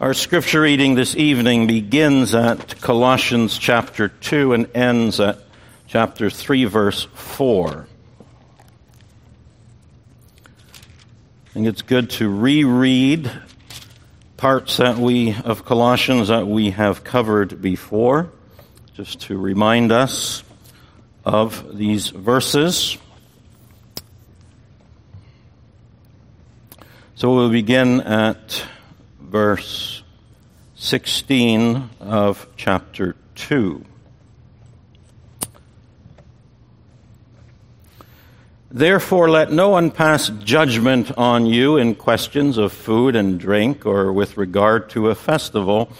Our 0.00 0.14
scripture 0.14 0.60
reading 0.60 0.94
this 0.94 1.16
evening 1.16 1.66
begins 1.66 2.32
at 2.32 2.80
Colossians 2.80 3.58
chapter 3.58 4.06
2 4.06 4.52
and 4.52 4.68
ends 4.72 5.18
at 5.18 5.40
chapter 5.88 6.30
3, 6.30 6.66
verse 6.66 7.08
4. 7.14 7.88
I 11.46 11.52
think 11.52 11.66
it's 11.66 11.82
good 11.82 12.10
to 12.10 12.28
reread 12.28 13.28
parts 14.36 14.76
that 14.76 14.98
we 14.98 15.34
of 15.34 15.64
Colossians 15.64 16.28
that 16.28 16.46
we 16.46 16.70
have 16.70 17.02
covered 17.02 17.60
before, 17.60 18.30
just 18.94 19.22
to 19.22 19.36
remind 19.36 19.90
us 19.90 20.44
of 21.24 21.76
these 21.76 22.10
verses. 22.10 22.96
So 27.16 27.34
we'll 27.34 27.50
begin 27.50 28.00
at 28.02 28.62
verse 29.28 30.02
16 30.76 31.90
of 32.00 32.46
chapter 32.56 33.14
2. 33.34 33.84
Therefore, 38.70 39.30
let 39.30 39.52
no 39.52 39.70
one 39.70 39.90
pass 39.90 40.28
judgment 40.28 41.10
on 41.16 41.46
you 41.46 41.76
in 41.76 41.94
questions 41.94 42.58
of 42.58 42.72
food 42.72 43.16
and 43.16 43.38
drink, 43.40 43.84
or 43.84 44.12
with 44.12 44.36
regard 44.36 44.90
to 44.90 45.08
a 45.08 45.14
festival, 45.14 45.90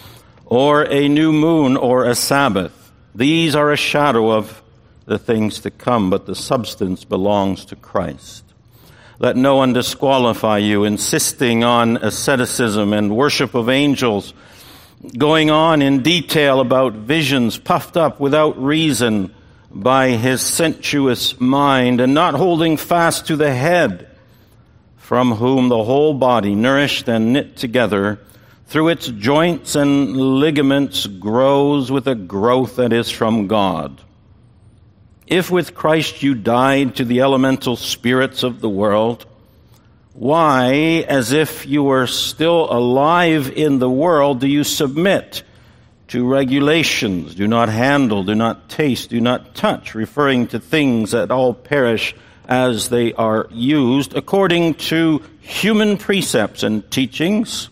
or 0.47 0.85
a 0.85 1.09
new 1.09 1.33
moon, 1.33 1.77
or 1.77 2.05
a 2.05 2.15
Sabbath. 2.15 2.93
These 3.15 3.55
are 3.55 3.73
a 3.73 3.77
shadow 3.77 4.31
of 4.31 4.63
the 5.07 5.19
things 5.19 5.61
to 5.61 5.71
come, 5.71 6.11
but 6.11 6.27
the 6.27 6.35
substance 6.35 7.05
belongs 7.05 7.65
to 7.67 7.77
Christ. 7.77 8.45
Let 9.21 9.37
no 9.37 9.57
one 9.57 9.73
disqualify 9.73 10.59
you, 10.59 10.85
insisting 10.85 11.65
on 11.65 11.97
asceticism 11.97 12.93
and 12.93 13.17
worship 13.17 13.55
of 13.55 13.69
angels, 13.69 14.33
going 15.17 15.51
on 15.51 15.83
in 15.83 16.03
detail 16.03 16.61
about 16.61 16.93
visions 16.93 17.59
puffed 17.59 17.97
up 17.97 18.21
without 18.21 18.63
reason 18.63 19.35
by 19.73 20.11
his 20.11 20.41
sensuous 20.41 21.41
mind, 21.41 22.01
and 22.01 22.15
not 22.15 22.35
holding 22.35 22.77
fast 22.77 23.27
to 23.27 23.35
the 23.35 23.53
head, 23.53 24.09
from 24.97 25.33
whom 25.33 25.69
the 25.69 25.83
whole 25.83 26.15
body, 26.15 26.55
nourished 26.55 27.09
and 27.09 27.33
knit 27.33 27.57
together, 27.57 28.21
through 28.67 28.89
its 28.89 29.09
joints 29.09 29.75
and 29.75 30.17
ligaments, 30.17 31.07
grows 31.07 31.91
with 31.91 32.07
a 32.07 32.15
growth 32.15 32.77
that 32.77 32.93
is 32.93 33.11
from 33.11 33.49
God. 33.49 34.01
If 35.29 35.51
with 35.51 35.75
Christ 35.75 36.23
you 36.23 36.35
died 36.35 36.97
to 36.97 37.05
the 37.05 37.21
elemental 37.21 37.77
spirits 37.77 38.43
of 38.43 38.63
the 38.63 38.69
world, 38.69 39.27
why, 40.15 41.05
as 41.07 41.33
if 41.33 41.67
you 41.67 41.83
were 41.83 42.07
still 42.07 42.73
alive 42.73 43.51
in 43.51 43.79
the 43.79 43.91
world, 43.91 44.41
do 44.41 44.49
you 44.49 44.65
submit 44.65 45.43
to 46.09 46.27
regulations? 46.27 47.35
Do 47.35 47.47
not 47.47 47.69
handle, 47.69 48.25
do 48.25 48.35
not 48.35 48.71
taste, 48.71 49.11
do 49.11 49.21
not 49.21 49.55
touch, 49.55 49.95
referring 49.95 50.47
to 50.49 50.61
things 50.61 51.11
that 51.11 51.31
all 51.31 51.53
perish 51.53 52.15
as 52.49 52.89
they 52.89 53.13
are 53.13 53.49
used, 53.51 54.17
according 54.17 54.75
to 54.75 55.23
human 55.41 55.99
precepts 55.99 56.63
and 56.63 56.91
teachings, 56.91 57.69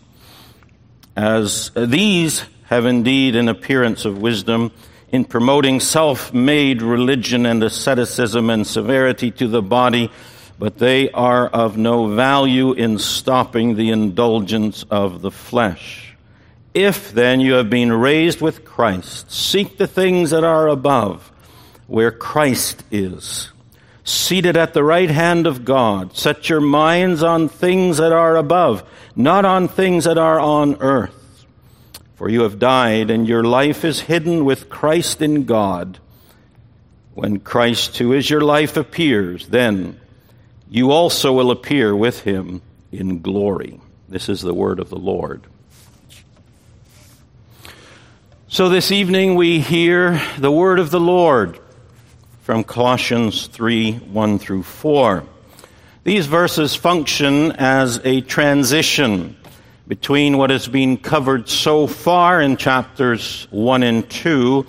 as 1.16 1.70
these 1.74 2.44
have 2.64 2.84
indeed 2.84 3.34
an 3.34 3.48
appearance 3.48 4.04
of 4.04 4.20
wisdom 4.20 4.70
in 5.10 5.24
promoting 5.24 5.80
self-made 5.80 6.82
religion 6.82 7.46
and 7.46 7.62
asceticism 7.62 8.50
and 8.50 8.66
severity 8.66 9.30
to 9.30 9.48
the 9.48 9.62
body, 9.62 10.10
but 10.58 10.78
they 10.78 11.10
are 11.10 11.46
of 11.48 11.76
no 11.76 12.14
value 12.14 12.72
in 12.72 12.98
stopping 12.98 13.76
the 13.76 13.90
indulgence 13.90 14.84
of 14.90 15.22
the 15.22 15.30
flesh. 15.30 16.14
If 16.74 17.12
then 17.12 17.40
you 17.40 17.54
have 17.54 17.70
been 17.70 17.92
raised 17.92 18.40
with 18.40 18.64
Christ, 18.64 19.30
seek 19.30 19.78
the 19.78 19.86
things 19.86 20.30
that 20.30 20.44
are 20.44 20.68
above, 20.68 21.32
where 21.86 22.10
Christ 22.10 22.84
is, 22.90 23.50
seated 24.04 24.56
at 24.56 24.74
the 24.74 24.84
right 24.84 25.10
hand 25.10 25.46
of 25.46 25.64
God. 25.64 26.16
Set 26.16 26.48
your 26.48 26.60
minds 26.60 27.22
on 27.22 27.48
things 27.48 27.96
that 27.96 28.12
are 28.12 28.36
above, 28.36 28.82
not 29.14 29.44
on 29.44 29.68
things 29.68 30.04
that 30.04 30.18
are 30.18 30.38
on 30.38 30.76
earth. 30.80 31.14
For 32.16 32.30
you 32.30 32.42
have 32.42 32.58
died, 32.58 33.10
and 33.10 33.28
your 33.28 33.44
life 33.44 33.84
is 33.84 34.00
hidden 34.00 34.46
with 34.46 34.70
Christ 34.70 35.20
in 35.20 35.44
God. 35.44 35.98
When 37.12 37.40
Christ, 37.40 37.98
who 37.98 38.14
is 38.14 38.28
your 38.28 38.40
life, 38.40 38.78
appears, 38.78 39.48
then 39.48 40.00
you 40.68 40.92
also 40.92 41.34
will 41.34 41.50
appear 41.50 41.94
with 41.94 42.20
him 42.20 42.62
in 42.90 43.20
glory. 43.20 43.80
This 44.08 44.30
is 44.30 44.40
the 44.40 44.54
word 44.54 44.80
of 44.80 44.88
the 44.88 44.96
Lord. 44.96 45.42
So 48.48 48.70
this 48.70 48.90
evening 48.90 49.34
we 49.34 49.60
hear 49.60 50.20
the 50.38 50.50
word 50.50 50.78
of 50.78 50.90
the 50.90 51.00
Lord 51.00 51.58
from 52.42 52.64
Colossians 52.64 53.46
3 53.48 53.94
1 53.94 54.38
through 54.38 54.62
4. 54.62 55.22
These 56.04 56.26
verses 56.26 56.74
function 56.74 57.52
as 57.52 58.00
a 58.04 58.22
transition 58.22 59.36
between 59.88 60.36
what 60.36 60.50
has 60.50 60.66
been 60.66 60.96
covered 60.96 61.48
so 61.48 61.86
far 61.86 62.40
in 62.40 62.56
chapters 62.56 63.46
1 63.50 63.82
and 63.82 64.08
2 64.10 64.66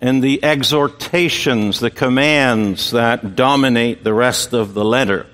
and 0.00 0.22
the 0.22 0.42
exhortations, 0.42 1.80
the 1.80 1.90
commands 1.90 2.90
that 2.90 3.36
dominate 3.36 4.02
the 4.02 4.12
rest 4.14 4.52
of 4.52 4.74
the 4.74 4.84
letter. 4.84 5.26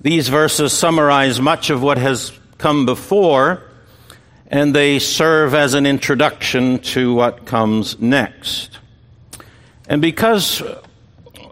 These 0.00 0.28
verses 0.28 0.72
summarize 0.72 1.40
much 1.40 1.70
of 1.70 1.82
what 1.82 1.98
has 1.98 2.32
come 2.58 2.86
before, 2.86 3.62
and 4.48 4.74
they 4.74 4.98
serve 4.98 5.54
as 5.54 5.74
an 5.74 5.86
introduction 5.86 6.78
to 6.78 7.14
what 7.14 7.44
comes 7.46 7.98
next. 8.00 8.78
And 9.88 10.02
because 10.02 10.62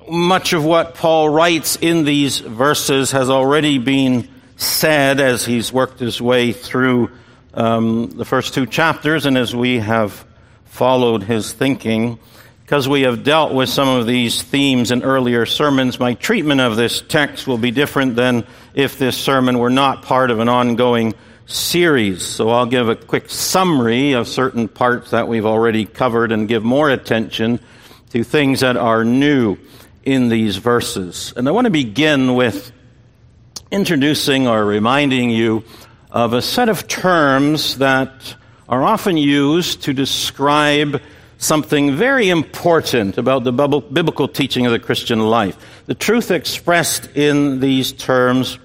much 0.09 0.53
of 0.53 0.65
what 0.65 0.95
Paul 0.95 1.29
writes 1.29 1.77
in 1.81 2.05
these 2.05 2.39
verses 2.39 3.13
has 3.13 3.31
already 3.31 3.79
been 3.79 4.29
said 4.57 5.21
as 5.21 5.45
he's 5.45 5.73
worked 5.73 5.99
his 5.99 6.21
way 6.21 6.53
through 6.53 7.11
um, 7.55 8.11
the 8.11 8.25
first 8.25 8.55
two 8.55 8.67
chapters 8.67 9.27
and 9.27 9.39
as 9.39 9.55
we 9.55 9.79
have 9.79 10.25
followed 10.65 11.23
his 11.23 11.53
thinking. 11.53 12.19
Because 12.65 12.89
we 12.89 13.03
have 13.03 13.25
dealt 13.25 13.53
with 13.53 13.69
some 13.69 13.89
of 13.89 14.07
these 14.07 14.43
themes 14.43 14.91
in 14.91 15.03
earlier 15.03 15.45
sermons, 15.45 16.01
my 16.01 16.15
treatment 16.15 16.63
of 16.63 16.77
this 16.77 17.03
text 17.03 17.47
will 17.47 17.59
be 17.59 17.71
different 17.71 18.17
than 18.17 18.47
if 18.75 18.99
this 18.99 19.19
sermon 19.19 19.59
were 19.59 19.71
not 19.71 20.03
part 20.03 20.31
of 20.31 20.41
an 20.41 20.49
ongoing 20.49 21.13
series. 21.47 22.23
So 22.23 22.49
I'll 22.49 22.67
give 22.67 22.89
a 22.89 22.97
quick 22.97 23.29
summary 23.29 24.13
of 24.13 24.29
certain 24.29 24.69
parts 24.69 25.11
that 25.11 25.29
we've 25.29 25.45
already 25.45 25.85
covered 25.85 26.33
and 26.33 26.49
give 26.49 26.65
more 26.65 26.89
attention 26.89 27.61
to 28.11 28.25
things 28.25 28.61
that 28.61 28.79
are 28.79 29.05
new 29.05 29.59
in 30.03 30.29
these 30.29 30.57
verses. 30.57 31.35
And 31.37 31.47
I 31.47 31.51
want 31.51 31.67
to 31.67 31.71
begin 31.71 32.35
with 32.35 32.73
introducing 33.71 34.47
or 34.47 34.65
reminding 34.65 35.31
you 35.31 35.65
of 36.11 36.33
a 36.33 36.43
set 36.43 36.69
of 36.69 36.87
terms 36.87 37.79
that 37.79 38.37
are 38.69 38.83
often 38.83 39.17
used 39.17 39.83
to 39.83 39.93
describe 39.93 41.01
something 41.39 41.97
very 41.97 42.31
important 42.31 43.19
about 43.19 43.45
the 43.45 43.53
biblical 43.53 44.29
teaching 44.29 44.67
of 44.67 44.73
the 44.73 44.79
Christian 44.79 45.21
life. 45.21 45.57
The 45.87 45.95
truth 45.95 46.31
expressed 46.31 47.07
in 47.17 47.61
these 47.61 47.93
terms 47.93 48.59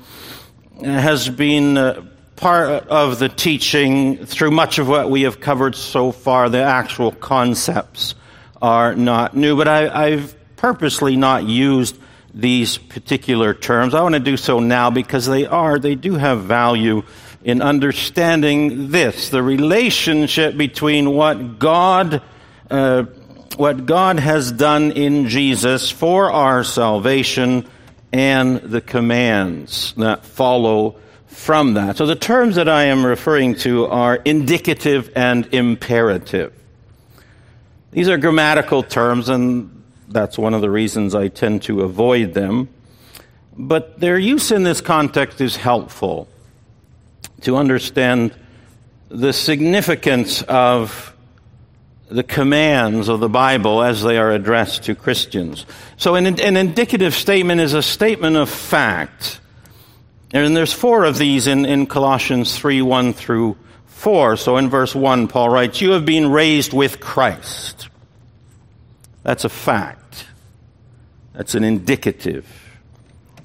has 0.81 1.27
been 1.27 1.77
uh, 1.77 2.05
part 2.35 2.87
of 2.87 3.19
the 3.19 3.27
teaching 3.27 4.25
through 4.25 4.51
much 4.51 4.79
of 4.79 4.87
what 4.87 5.09
we 5.09 5.23
have 5.23 5.41
covered 5.41 5.75
so 5.75 6.11
far. 6.11 6.49
The 6.49 6.63
actual 6.63 7.11
concepts 7.11 8.15
are 8.61 8.95
not 8.95 9.35
new, 9.35 9.57
but 9.57 9.67
I, 9.67 10.11
have 10.11 10.35
purposely 10.55 11.17
not 11.17 11.43
used 11.43 11.97
these 12.33 12.77
particular 12.77 13.53
terms. 13.53 13.93
I 13.93 14.01
want 14.01 14.13
to 14.13 14.19
do 14.19 14.37
so 14.37 14.59
now 14.59 14.89
because 14.89 15.25
they 15.25 15.45
are, 15.45 15.79
they 15.79 15.95
do 15.95 16.15
have 16.15 16.43
value 16.43 17.03
in 17.43 17.61
understanding 17.61 18.91
this 18.91 19.29
the 19.29 19.41
relationship 19.41 20.57
between 20.57 21.11
what 21.11 21.59
God, 21.59 22.21
uh, 22.69 23.03
what 23.57 23.85
God 23.85 24.19
has 24.19 24.51
done 24.51 24.91
in 24.91 25.27
Jesus 25.29 25.89
for 25.89 26.31
our 26.31 26.63
salvation 26.63 27.67
and 28.11 28.57
the 28.57 28.81
commands 28.81 29.93
that 29.97 30.25
follow 30.25 30.97
from 31.27 31.75
that. 31.75 31.95
So 31.95 32.05
the 32.05 32.15
terms 32.15 32.55
that 32.55 32.67
I 32.67 32.85
am 32.85 33.05
referring 33.05 33.55
to 33.55 33.85
are 33.85 34.15
indicative 34.15 35.11
and 35.15 35.47
imperative. 35.53 36.53
These 37.91 38.09
are 38.09 38.17
grammatical 38.17 38.83
terms, 38.83 39.29
and 39.29 39.78
that's 40.09 40.37
one 40.37 40.53
of 40.53 40.61
the 40.61 40.69
reasons 40.69 41.15
I 41.15 41.27
tend 41.27 41.63
to 41.63 41.81
avoid 41.81 42.33
them. 42.33 42.69
But 43.57 43.99
their 43.99 44.17
use 44.17 44.51
in 44.51 44.63
this 44.63 44.81
context 44.81 45.41
is 45.41 45.55
helpful 45.55 46.27
to 47.41 47.57
understand 47.57 48.33
the 49.09 49.33
significance 49.33 50.41
of 50.43 51.15
the 52.09 52.23
commands 52.23 53.07
of 53.07 53.19
the 53.19 53.29
Bible 53.29 53.83
as 53.83 54.01
they 54.01 54.17
are 54.17 54.31
addressed 54.31 54.83
to 54.83 54.95
Christians. 54.95 55.65
So, 55.97 56.15
an, 56.15 56.25
an 56.39 56.57
indicative 56.57 57.13
statement 57.13 57.61
is 57.61 57.73
a 57.73 57.83
statement 57.83 58.35
of 58.35 58.49
fact 58.49 59.39
And 60.31 60.55
there's 60.55 60.73
four 60.73 61.05
of 61.05 61.17
these 61.17 61.47
in, 61.47 61.65
in 61.65 61.87
Colossians 61.87 62.57
3 62.57 62.81
1 62.81 63.13
through 63.13 63.57
4. 63.87 64.37
So 64.37 64.57
in 64.57 64.69
verse 64.69 64.93
1, 64.93 65.27
Paul 65.27 65.49
writes, 65.49 65.81
You 65.81 65.91
have 65.91 66.05
been 66.05 66.31
raised 66.31 66.71
with 66.71 66.99
Christ. 66.99 67.89
That's 69.23 69.43
a 69.43 69.49
fact. 69.49 69.98
That's 71.33 71.55
an 71.55 71.63
indicative. 71.63 72.47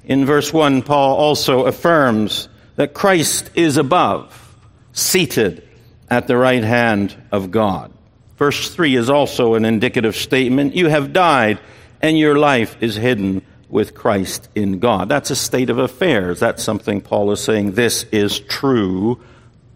In 0.05 0.25
verse 0.25 0.53
1, 0.53 0.83
Paul 0.83 1.15
also 1.15 1.65
affirms 1.65 2.49
that 2.75 2.93
Christ 2.93 3.49
is 3.55 3.77
above, 3.77 4.55
seated 4.93 5.67
at 6.09 6.27
the 6.27 6.37
right 6.37 6.63
hand 6.63 7.15
of 7.31 7.51
God. 7.51 7.91
Verse 8.37 8.69
3 8.73 8.95
is 8.95 9.09
also 9.09 9.53
an 9.53 9.65
indicative 9.65 10.15
statement. 10.15 10.75
You 10.75 10.89
have 10.89 11.13
died, 11.13 11.59
and 12.01 12.17
your 12.17 12.37
life 12.37 12.75
is 12.81 12.95
hidden 12.95 13.41
with 13.69 13.95
Christ 13.95 14.49
in 14.53 14.79
God. 14.79 15.09
That's 15.09 15.31
a 15.31 15.35
state 15.35 15.69
of 15.69 15.79
affairs. 15.79 16.39
That's 16.39 16.63
something 16.63 17.01
Paul 17.01 17.31
is 17.31 17.39
saying. 17.39 17.71
This 17.71 18.03
is 18.11 18.39
true 18.39 19.21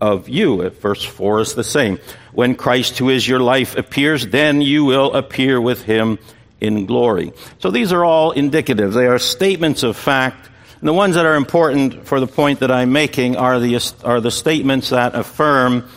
of 0.02 0.30
you. 0.30 0.70
Verse 0.70 1.04
4 1.04 1.42
is 1.42 1.56
the 1.56 1.64
same. 1.64 2.00
When 2.34 2.56
Christ, 2.56 2.98
who 2.98 3.10
is 3.10 3.28
your 3.28 3.40
life, 3.40 3.76
appears, 3.76 4.28
then 4.28 4.62
you 4.62 4.86
will 4.86 5.14
appear 5.14 5.60
with 5.60 5.84
him 5.84 6.20
in 6.62 6.86
glory. 6.86 7.34
So 7.60 7.72
these 7.72 7.92
are 7.94 8.04
all 8.04 8.32
indicative. 8.32 8.94
They 8.94 9.08
are 9.08 9.20
statements 9.20 9.84
of 9.84 9.96
fact. 9.96 10.50
And 10.80 10.88
the 10.88 10.94
ones 10.94 11.16
that 11.16 11.26
are 11.26 11.36
important 11.36 12.08
for 12.08 12.20
the 12.20 12.28
point 12.28 12.60
that 12.60 12.72
I'm 12.72 12.92
making 12.92 13.36
are 13.36 13.60
the, 13.60 13.94
are 14.04 14.22
the 14.22 14.32
statements 14.32 14.90
that 14.90 15.16
affirm 15.16 15.90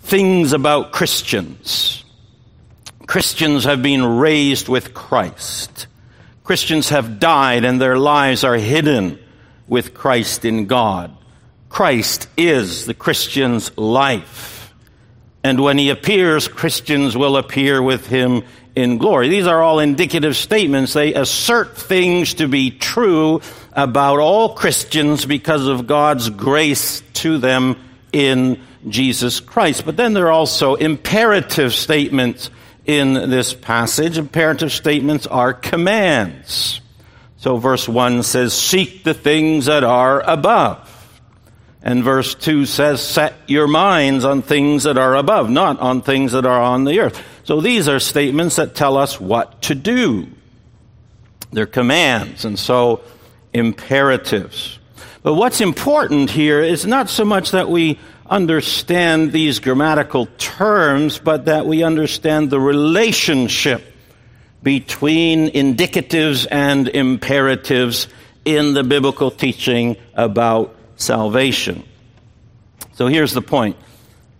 things 0.00 0.52
about 0.52 0.92
Christians. 0.92 2.04
Christians 3.06 3.64
have 3.64 3.82
been 3.82 4.04
raised 4.04 4.68
with 4.68 4.94
Christ. 4.94 5.86
Christians 6.44 6.88
have 6.88 7.20
died 7.20 7.64
and 7.64 7.80
their 7.80 7.98
lives 7.98 8.42
are 8.42 8.56
hidden 8.56 9.18
with 9.68 9.94
Christ 9.94 10.44
in 10.44 10.66
God. 10.66 11.16
Christ 11.68 12.28
is 12.36 12.86
the 12.86 12.94
Christian's 12.94 13.76
life. 13.78 14.74
And 15.44 15.60
when 15.60 15.78
he 15.78 15.90
appears, 15.90 16.46
Christians 16.48 17.16
will 17.16 17.36
appear 17.36 17.82
with 17.82 18.06
him 18.06 18.44
in 18.74 18.98
glory. 18.98 19.28
These 19.28 19.46
are 19.46 19.60
all 19.62 19.78
indicative 19.78 20.36
statements. 20.36 20.92
They 20.92 21.14
assert 21.14 21.76
things 21.76 22.34
to 22.34 22.48
be 22.48 22.70
true 22.70 23.42
about 23.72 24.18
all 24.18 24.54
Christians 24.54 25.24
because 25.26 25.66
of 25.66 25.86
God's 25.86 26.30
grace 26.30 27.02
to 27.14 27.38
them 27.38 27.76
in 28.12 28.62
Jesus 28.88 29.40
Christ. 29.40 29.84
But 29.84 29.96
then 29.96 30.12
there 30.12 30.26
are 30.26 30.32
also 30.32 30.74
imperative 30.74 31.74
statements 31.74 32.50
in 32.84 33.14
this 33.14 33.54
passage. 33.54 34.18
Imperative 34.18 34.72
statements 34.72 35.26
are 35.26 35.54
commands. 35.54 36.80
So 37.38 37.56
verse 37.56 37.88
1 37.88 38.22
says, 38.22 38.54
Seek 38.54 39.04
the 39.04 39.14
things 39.14 39.66
that 39.66 39.84
are 39.84 40.20
above. 40.20 40.88
And 41.82 42.04
verse 42.04 42.34
2 42.36 42.66
says, 42.66 43.04
Set 43.04 43.34
your 43.48 43.66
minds 43.66 44.24
on 44.24 44.42
things 44.42 44.84
that 44.84 44.96
are 44.96 45.16
above, 45.16 45.50
not 45.50 45.80
on 45.80 46.02
things 46.02 46.32
that 46.32 46.46
are 46.46 46.62
on 46.62 46.84
the 46.84 47.00
earth. 47.00 47.20
So 47.44 47.60
these 47.60 47.88
are 47.88 47.98
statements 47.98 48.56
that 48.56 48.74
tell 48.74 48.96
us 48.96 49.20
what 49.20 49.62
to 49.62 49.74
do. 49.74 50.28
They're 51.50 51.66
commands, 51.66 52.44
and 52.44 52.58
so 52.58 53.02
imperatives. 53.52 54.78
But 55.22 55.34
what's 55.34 55.60
important 55.60 56.30
here 56.30 56.62
is 56.62 56.86
not 56.86 57.10
so 57.10 57.24
much 57.24 57.50
that 57.50 57.68
we 57.68 57.98
understand 58.26 59.32
these 59.32 59.58
grammatical 59.58 60.26
terms, 60.38 61.18
but 61.18 61.44
that 61.44 61.66
we 61.66 61.82
understand 61.82 62.50
the 62.50 62.60
relationship 62.60 63.84
between 64.62 65.48
indicatives 65.48 66.46
and 66.50 66.88
imperatives 66.88 68.08
in 68.44 68.74
the 68.74 68.84
biblical 68.84 69.30
teaching 69.30 69.96
about 70.14 70.74
salvation. 70.96 71.84
So 72.94 73.06
here's 73.08 73.32
the 73.32 73.42
point 73.42 73.76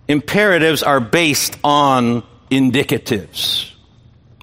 imperatives 0.09 0.83
are 0.83 1.01
based 1.01 1.59
on 1.63 2.23
indicatives, 2.53 3.73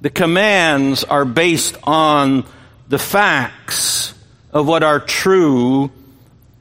the 0.01 0.09
commands 0.09 1.03
are 1.03 1.25
based 1.25 1.77
on 1.83 2.45
the 2.87 2.99
facts 2.99 4.13
of 4.51 4.67
what 4.67 4.83
are 4.83 4.99
true 4.99 5.91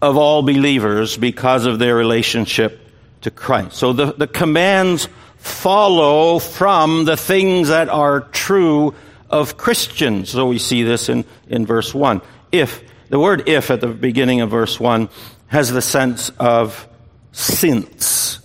of 0.01 0.17
all 0.17 0.43
believers 0.43 1.17
because 1.17 1.67
of 1.67 1.79
their 1.79 1.97
relationship 1.97 2.81
to 3.23 3.31
Christ. 3.31 3.77
So 3.77 3.93
the, 3.93 4.13
the 4.13 4.27
commands 4.27 5.09
follow 5.37 6.39
from 6.39 7.05
the 7.05 7.17
things 7.17 7.69
that 7.69 7.89
are 7.89 8.21
true 8.21 8.95
of 9.31 9.57
Christians. 9.57 10.31
So 10.31 10.47
we 10.47 10.59
see 10.59 10.83
this 10.83 11.09
in, 11.09 11.25
in 11.49 11.67
verse 11.67 11.95
1. 11.95 12.21
If, 12.53 12.83
the 13.09 13.19
word 13.19 13.49
if 13.49 13.71
at 13.71 13.81
the 13.81 13.89
beginning 13.89 14.41
of 14.41 14.51
verse 14.51 14.79
1 14.79 15.09
has 15.49 15.71
the 15.71 15.83
sense 15.83 16.31
of 16.39 16.87
since. 17.33 18.41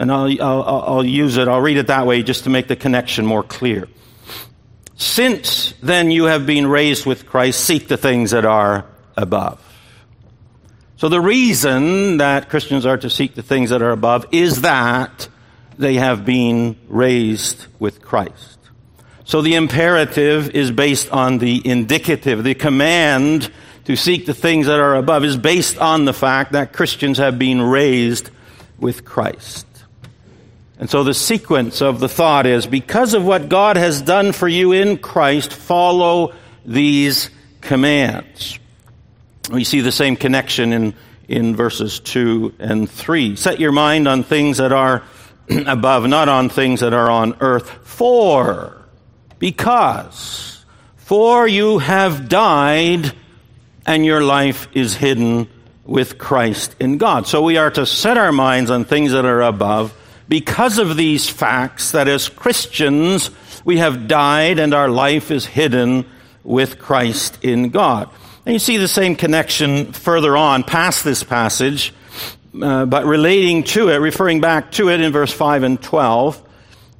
And 0.00 0.10
I'll, 0.10 0.42
I'll, 0.42 0.82
I'll 0.86 1.04
use 1.04 1.36
it, 1.36 1.46
I'll 1.46 1.60
read 1.60 1.76
it 1.76 1.88
that 1.88 2.06
way 2.06 2.22
just 2.22 2.44
to 2.44 2.50
make 2.50 2.68
the 2.68 2.74
connection 2.74 3.26
more 3.26 3.42
clear. 3.42 3.86
Since 4.96 5.74
then 5.82 6.10
you 6.10 6.24
have 6.24 6.46
been 6.46 6.66
raised 6.66 7.04
with 7.04 7.26
Christ, 7.26 7.62
seek 7.62 7.86
the 7.86 7.98
things 7.98 8.30
that 8.30 8.46
are 8.46 8.86
above. 9.14 9.62
So 10.96 11.10
the 11.10 11.20
reason 11.20 12.16
that 12.16 12.48
Christians 12.48 12.86
are 12.86 12.96
to 12.96 13.10
seek 13.10 13.34
the 13.34 13.42
things 13.42 13.68
that 13.70 13.82
are 13.82 13.90
above 13.90 14.26
is 14.32 14.62
that 14.62 15.28
they 15.76 15.96
have 15.96 16.24
been 16.24 16.76
raised 16.88 17.66
with 17.78 18.00
Christ. 18.00 18.58
So 19.24 19.42
the 19.42 19.54
imperative 19.54 20.50
is 20.56 20.70
based 20.70 21.10
on 21.10 21.36
the 21.38 21.60
indicative. 21.62 22.42
The 22.42 22.54
command 22.54 23.50
to 23.84 23.96
seek 23.96 24.24
the 24.24 24.34
things 24.34 24.66
that 24.66 24.80
are 24.80 24.96
above 24.96 25.24
is 25.24 25.36
based 25.36 25.76
on 25.76 26.06
the 26.06 26.14
fact 26.14 26.52
that 26.52 26.72
Christians 26.72 27.18
have 27.18 27.38
been 27.38 27.60
raised 27.60 28.30
with 28.78 29.04
Christ. 29.04 29.66
And 30.80 30.88
so 30.88 31.04
the 31.04 31.12
sequence 31.12 31.82
of 31.82 32.00
the 32.00 32.08
thought 32.08 32.46
is 32.46 32.66
because 32.66 33.12
of 33.12 33.22
what 33.22 33.50
God 33.50 33.76
has 33.76 34.00
done 34.00 34.32
for 34.32 34.48
you 34.48 34.72
in 34.72 34.96
Christ, 34.96 35.52
follow 35.52 36.32
these 36.64 37.28
commands. 37.60 38.58
We 39.52 39.64
see 39.64 39.80
the 39.80 39.92
same 39.92 40.16
connection 40.16 40.72
in, 40.72 40.94
in 41.28 41.54
verses 41.54 42.00
2 42.00 42.54
and 42.58 42.90
3. 42.90 43.36
Set 43.36 43.60
your 43.60 43.72
mind 43.72 44.08
on 44.08 44.22
things 44.22 44.56
that 44.56 44.72
are 44.72 45.02
above, 45.66 46.06
not 46.08 46.30
on 46.30 46.48
things 46.48 46.80
that 46.80 46.94
are 46.94 47.10
on 47.10 47.36
earth. 47.40 47.68
For, 47.86 48.80
because, 49.38 50.64
for 50.96 51.46
you 51.46 51.76
have 51.76 52.30
died 52.30 53.12
and 53.84 54.06
your 54.06 54.22
life 54.22 54.66
is 54.72 54.94
hidden 54.94 55.46
with 55.84 56.16
Christ 56.16 56.74
in 56.80 56.96
God. 56.96 57.26
So 57.26 57.42
we 57.42 57.58
are 57.58 57.70
to 57.72 57.84
set 57.84 58.16
our 58.16 58.32
minds 58.32 58.70
on 58.70 58.86
things 58.86 59.12
that 59.12 59.26
are 59.26 59.42
above 59.42 59.94
because 60.30 60.78
of 60.78 60.96
these 60.96 61.28
facts 61.28 61.90
that 61.90 62.06
as 62.06 62.28
Christians 62.28 63.30
we 63.64 63.78
have 63.78 64.06
died 64.06 64.60
and 64.60 64.72
our 64.72 64.88
life 64.88 65.32
is 65.32 65.44
hidden 65.44 66.06
with 66.44 66.78
Christ 66.78 67.36
in 67.42 67.70
God. 67.70 68.08
And 68.46 68.54
you 68.54 68.60
see 68.60 68.76
the 68.76 68.88
same 68.88 69.16
connection 69.16 69.92
further 69.92 70.36
on 70.36 70.62
past 70.62 71.02
this 71.04 71.24
passage, 71.24 71.92
uh, 72.62 72.86
but 72.86 73.04
relating 73.06 73.64
to 73.64 73.88
it, 73.88 73.96
referring 73.96 74.40
back 74.40 74.70
to 74.72 74.88
it 74.88 75.00
in 75.00 75.12
verse 75.12 75.32
5 75.32 75.64
and 75.64 75.82
12. 75.82 76.40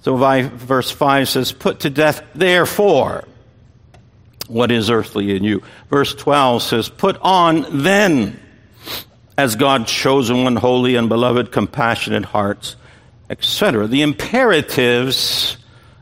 So 0.03 0.17
verse 0.17 0.91
5 0.91 1.29
says, 1.29 1.53
Put 1.53 1.81
to 1.81 1.91
death, 1.91 2.23
therefore, 2.35 3.25
what 4.49 4.73
is 4.73 4.91
earthly 4.91 5.37
in 5.37 5.45
you. 5.45 5.63
Verse 5.89 6.15
12 6.17 6.63
says, 6.63 6.89
Put 6.89 7.17
on 7.23 7.83
then, 7.83 8.41
as 9.39 9.55
God's 9.55 9.93
chosen 9.93 10.43
one, 10.43 10.57
holy 10.57 10.97
and 10.97 11.09
beloved, 11.09 11.53
compassionate 11.53 12.25
hearts, 12.25 12.75
etc. 13.31 13.87
The 13.87 14.03
imperatives 14.03 15.57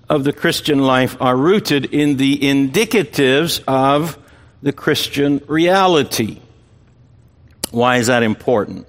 of 0.09 0.25
the 0.25 0.33
Christian 0.33 0.81
life 0.81 1.17
are 1.21 1.37
rooted 1.37 1.85
in 1.95 2.17
the 2.17 2.37
indicatives 2.39 3.63
of 3.69 4.19
the 4.63 4.73
Christian 4.73 5.43
reality. 5.47 6.41
Why 7.71 7.99
is 7.99 8.07
that 8.07 8.23
important? 8.23 8.87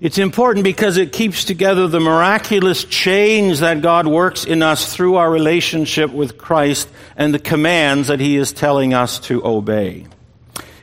It's 0.00 0.18
important 0.18 0.64
because 0.64 0.96
it 0.96 1.12
keeps 1.12 1.44
together 1.44 1.88
the 1.88 2.00
miraculous 2.00 2.84
change 2.84 3.60
that 3.60 3.82
God 3.82 4.06
works 4.06 4.44
in 4.44 4.62
us 4.62 4.94
through 4.94 5.16
our 5.16 5.30
relationship 5.30 6.12
with 6.12 6.38
Christ 6.38 6.88
and 7.16 7.34
the 7.34 7.38
commands 7.38 8.08
that 8.08 8.20
He 8.20 8.36
is 8.36 8.52
telling 8.52 8.94
us 8.94 9.18
to 9.20 9.44
obey. 9.44 10.06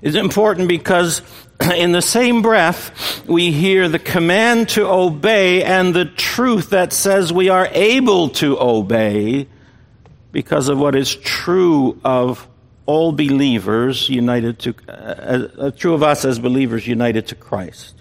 It's 0.01 0.15
important 0.15 0.67
because 0.67 1.22
in 1.75 1.91
the 1.91 2.01
same 2.01 2.41
breath, 2.41 3.24
we 3.27 3.51
hear 3.51 3.88
the 3.88 4.00
command 4.00 4.70
to 4.70 4.88
obey 4.88 5.63
and 5.63 5.93
the 5.93 6.05
truth 6.05 6.72
that 6.72 6.91
says 6.91 7.31
we 7.31 7.50
are 7.50 7.67
able 7.72 8.29
to 8.29 8.60
obey 8.60 9.48
because 10.31 10.70
of 10.70 10.79
what 10.79 10.96
is 10.96 11.15
true 11.15 12.00
of 12.03 12.48
all 12.86 13.12
believers 13.12 14.10
united 14.10 14.60
to, 14.60 14.74
uh, 14.88 14.91
uh, 14.91 15.72
true 15.72 15.93
of 15.93 16.01
us 16.01 16.25
as 16.25 16.39
believers 16.39 16.88
united 16.88 17.27
to 17.27 17.36
Christ. 17.36 17.96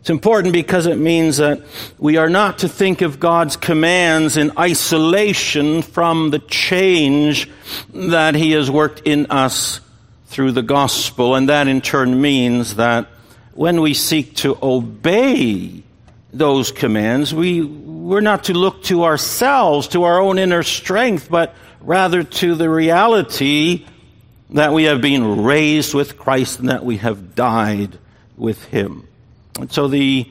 It's 0.00 0.10
important 0.10 0.52
because 0.52 0.86
it 0.86 0.98
means 0.98 1.38
that 1.38 1.62
we 1.98 2.16
are 2.16 2.28
not 2.28 2.58
to 2.58 2.68
think 2.68 3.00
of 3.00 3.18
God's 3.18 3.56
commands 3.56 4.36
in 4.36 4.52
isolation 4.56 5.82
from 5.82 6.30
the 6.30 6.38
change 6.38 7.50
that 7.92 8.36
He 8.36 8.52
has 8.52 8.70
worked 8.70 9.02
in 9.04 9.26
us 9.30 9.80
through 10.26 10.52
the 10.52 10.62
gospel, 10.62 11.34
and 11.34 11.48
that 11.48 11.68
in 11.68 11.80
turn 11.80 12.20
means 12.20 12.76
that 12.76 13.08
when 13.54 13.80
we 13.80 13.94
seek 13.94 14.36
to 14.36 14.58
obey 14.62 15.82
those 16.32 16.70
commands, 16.70 17.34
we, 17.34 17.62
we're 17.62 18.20
not 18.20 18.44
to 18.44 18.54
look 18.54 18.82
to 18.84 19.04
ourselves, 19.04 19.88
to 19.88 20.04
our 20.04 20.20
own 20.20 20.38
inner 20.38 20.62
strength, 20.62 21.28
but 21.30 21.54
rather 21.80 22.22
to 22.22 22.54
the 22.54 22.68
reality 22.68 23.86
that 24.50 24.72
we 24.72 24.84
have 24.84 25.00
been 25.00 25.42
raised 25.42 25.94
with 25.94 26.18
Christ 26.18 26.60
and 26.60 26.68
that 26.68 26.84
we 26.84 26.98
have 26.98 27.34
died 27.34 27.98
with 28.36 28.62
Him. 28.64 29.08
And 29.58 29.72
so 29.72 29.88
the 29.88 30.28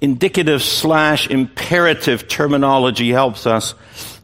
indicative 0.00 0.62
slash 0.62 1.28
imperative 1.28 2.28
terminology 2.28 3.10
helps 3.10 3.46
us 3.46 3.74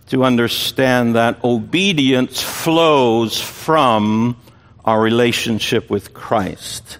to 0.08 0.24
understand 0.24 1.14
that 1.14 1.42
obedience 1.42 2.42
flows 2.42 3.40
from 3.40 4.36
our 4.84 5.00
relationship 5.00 5.90
with 5.90 6.12
Christ. 6.12 6.98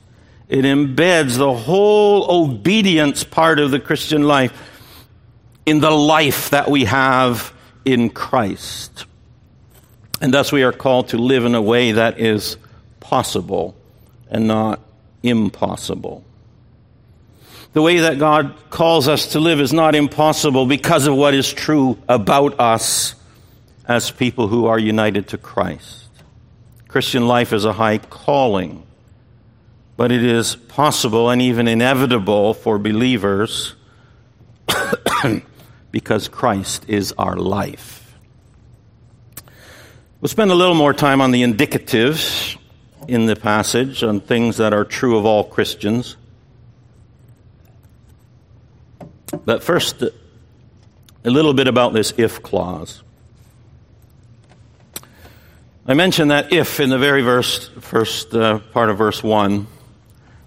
It 0.49 0.65
embeds 0.65 1.39
the 1.39 1.53
whole 1.53 2.45
obedience 2.45 3.25
part 3.25 3.59
of 3.59 3.71
the 3.71 3.81
Christian 3.81 4.23
life 4.23 4.53
in 5.65 5.81
the 5.81 5.91
life 5.91 6.51
that 6.51 6.71
we 6.71 6.85
have 6.85 7.53
in 7.85 8.11
Christ. 8.11 9.07
And 10.21 10.33
thus 10.33 10.53
we 10.53 10.62
are 10.62 10.73
called 10.73 11.09
to 11.09 11.19
live 11.19 11.45
in 11.45 11.55
a 11.55 11.62
way 11.62 11.93
that 11.93 12.21
is 12.21 12.57
possible 13.01 13.75
and 14.31 14.47
not 14.47 14.81
impossible. 15.23 16.25
The 17.73 17.83
way 17.83 18.01
that 18.01 18.19
God 18.19 18.55
calls 18.71 19.09
us 19.09 19.29
to 19.29 19.41
live 19.41 19.61
is 19.61 19.73
not 19.73 19.95
impossible 19.95 20.67
because 20.67 21.07
of 21.07 21.17
what 21.17 21.35
is 21.35 21.53
true 21.53 21.99
about 22.09 22.61
us 22.61 23.15
as 23.89 24.11
people 24.11 24.47
who 24.47 24.67
are 24.67 24.79
united 24.79 25.29
to 25.29 25.39
Christ. 25.39 26.01
Christian 26.93 27.27
life 27.27 27.53
is 27.53 27.65
a 27.65 27.73
high 27.73 27.99
calling 27.99 28.87
but 29.97 30.11
it 30.11 30.25
is 30.25 30.57
possible 30.57 31.31
and 31.31 31.41
even 31.43 31.69
inevitable 31.69 32.55
for 32.55 32.79
believers 32.79 33.75
because 35.93 36.29
Christ 36.29 36.87
is 36.89 37.13
our 37.19 37.37
life. 37.37 38.17
We'll 40.21 40.29
spend 40.29 40.51
a 40.51 40.55
little 40.55 40.75
more 40.75 40.93
time 40.93 41.21
on 41.21 41.31
the 41.31 41.43
indicatives 41.43 42.57
in 43.09 43.27
the 43.27 43.37
passage, 43.37 44.03
on 44.03 44.21
things 44.21 44.57
that 44.57 44.73
are 44.73 44.85
true 44.85 45.19
of 45.19 45.27
all 45.27 45.45
Christians. 45.45 46.17
But 49.45 49.63
first, 49.63 50.03
a 50.03 50.11
little 51.25 51.55
bit 51.55 51.67
about 51.67 51.93
this 51.93 52.13
if 52.17 52.43
clause. 52.43 53.03
I 55.85 55.95
mentioned 55.95 56.31
that 56.31 56.53
if 56.53 56.79
in 56.79 56.91
the 56.91 56.99
very 56.99 57.23
verse, 57.23 57.69
first 57.81 58.33
uh, 58.35 58.61
part 58.61 58.89
of 58.89 58.99
verse 58.99 59.21
1 59.21 59.67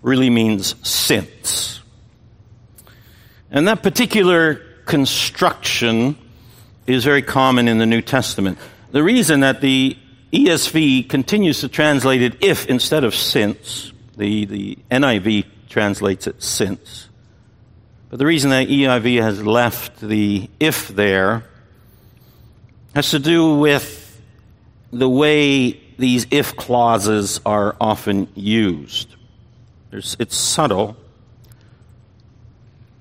really 0.01 0.29
means 0.29 0.75
since. 0.87 1.81
And 3.51 3.67
that 3.67 3.83
particular 3.83 4.55
construction 4.85 6.17
is 6.87 7.03
very 7.03 7.21
common 7.21 7.67
in 7.67 7.79
the 7.79 7.85
New 7.85 8.01
Testament. 8.01 8.57
The 8.91 9.03
reason 9.03 9.41
that 9.41 9.59
the 9.59 9.97
ESV 10.31 11.09
continues 11.09 11.59
to 11.61 11.67
translate 11.67 12.21
it 12.21 12.41
if 12.41 12.67
instead 12.67 13.03
of 13.03 13.13
since, 13.13 13.91
the, 14.15 14.45
the 14.45 14.77
NIV 14.89 15.45
translates 15.67 16.27
it 16.27 16.41
since. 16.41 17.09
But 18.09 18.19
the 18.19 18.25
reason 18.25 18.51
that 18.51 18.69
ESV 18.69 19.21
has 19.21 19.45
left 19.45 19.99
the 19.99 20.49
if 20.61 20.87
there 20.87 21.43
has 22.93 23.11
to 23.11 23.19
do 23.19 23.57
with 23.57 24.04
the 24.95 25.09
way 25.09 25.79
these 25.97 26.25
if 26.31 26.55
clauses 26.55 27.41
are 27.45 27.75
often 27.79 28.27
used. 28.33 29.13
There's, 29.91 30.15
it's 30.19 30.35
subtle, 30.35 30.95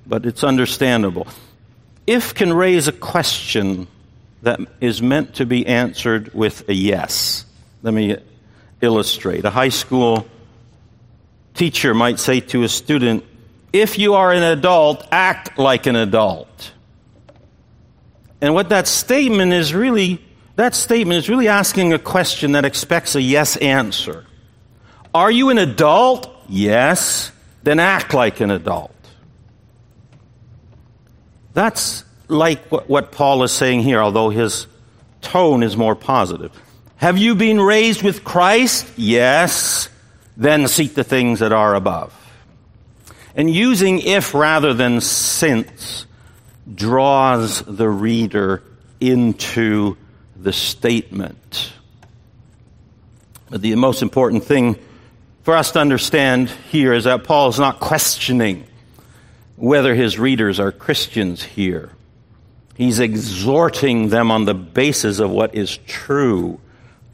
but 0.07 0.27
it's 0.27 0.45
understandable. 0.45 1.27
If 2.07 2.35
can 2.35 2.53
raise 2.53 2.89
a 2.89 2.93
question 2.93 3.87
that 4.43 4.61
is 4.81 5.01
meant 5.01 5.37
to 5.37 5.47
be 5.47 5.67
answered 5.67 6.35
with 6.35 6.69
a 6.69 6.75
yes. 6.75 7.47
Let 7.83 7.95
me 7.95 8.17
illustrate. 8.81 9.45
A 9.45 9.51
high 9.51 9.71
school 9.71 10.27
teacher 11.55 11.95
might 11.95 12.19
say 12.19 12.41
to 12.41 12.63
a 12.65 12.69
student, 12.69 13.25
If 13.73 13.99
you 13.99 14.15
are 14.15 14.33
an 14.33 14.43
adult, 14.43 15.07
act 15.11 15.59
like 15.59 15.87
an 15.87 15.97
adult. 15.97 16.73
And 18.41 18.53
what 18.53 18.69
that 18.69 18.87
statement 18.87 19.53
is 19.53 19.73
really, 19.73 20.24
that 20.56 20.75
statement 20.75 21.18
is 21.18 21.28
really 21.28 21.49
asking 21.49 21.92
a 21.92 21.99
question 21.99 22.52
that 22.52 22.64
expects 22.64 23.14
a 23.14 23.23
yes 23.23 23.56
answer. 23.56 24.25
Are 25.14 25.30
you 25.30 25.50
an 25.50 25.58
adult? 25.58 26.30
Yes. 26.49 27.32
Then 27.62 27.80
act 27.80 28.14
like 28.14 28.40
an 28.40 28.50
adult. 28.50 28.92
That's 31.54 32.04
like 32.28 32.64
what, 32.66 33.12
Paul 33.12 33.42
is 33.42 33.52
saying 33.52 33.80
here, 33.80 34.00
although 34.00 34.30
his 34.30 34.66
tone 35.20 35.62
is 35.62 35.76
more 35.76 35.94
positive. 35.94 36.52
Have 36.96 37.18
you 37.18 37.34
been 37.34 37.61
raised 37.61 38.02
with 38.02 38.25
Christ? 38.25 38.87
Yes. 38.96 39.88
Then 40.37 40.68
seek 40.68 40.94
the 40.94 41.04
things 41.04 41.40
that 41.40 41.52
are 41.52 41.75
above. 41.75 42.12
And 43.37 43.50
using 43.50 44.00
if 44.00 44.34
rather 44.34 44.75
than 44.75 45.00
since 45.00 46.06
draws 46.73 47.61
the 47.62 47.88
reader 47.88 48.62
into 49.00 49.96
the 50.45 50.53
statement. 50.53 51.73
But 53.51 53.63
the 53.63 53.75
most 53.75 54.03
important 54.03 54.45
thing 54.45 54.79
for 55.43 55.57
us 55.57 55.73
to 55.73 55.81
understand 55.81 56.51
here 56.71 56.93
is 56.93 57.05
that 57.05 57.25
Paul 57.25 57.49
is 57.49 57.59
not 57.59 57.81
questioning 57.81 58.65
whether 59.57 59.95
his 59.95 60.19
readers 60.19 60.61
are 60.61 60.71
Christians 60.71 61.43
here. 61.43 61.93
He's 62.77 62.99
exhorting 62.99 64.11
them 64.11 64.31
on 64.31 64.45
the 64.45 64.55
basis 64.55 65.19
of 65.19 65.31
what 65.31 65.55
is 65.55 65.79
true 65.87 66.61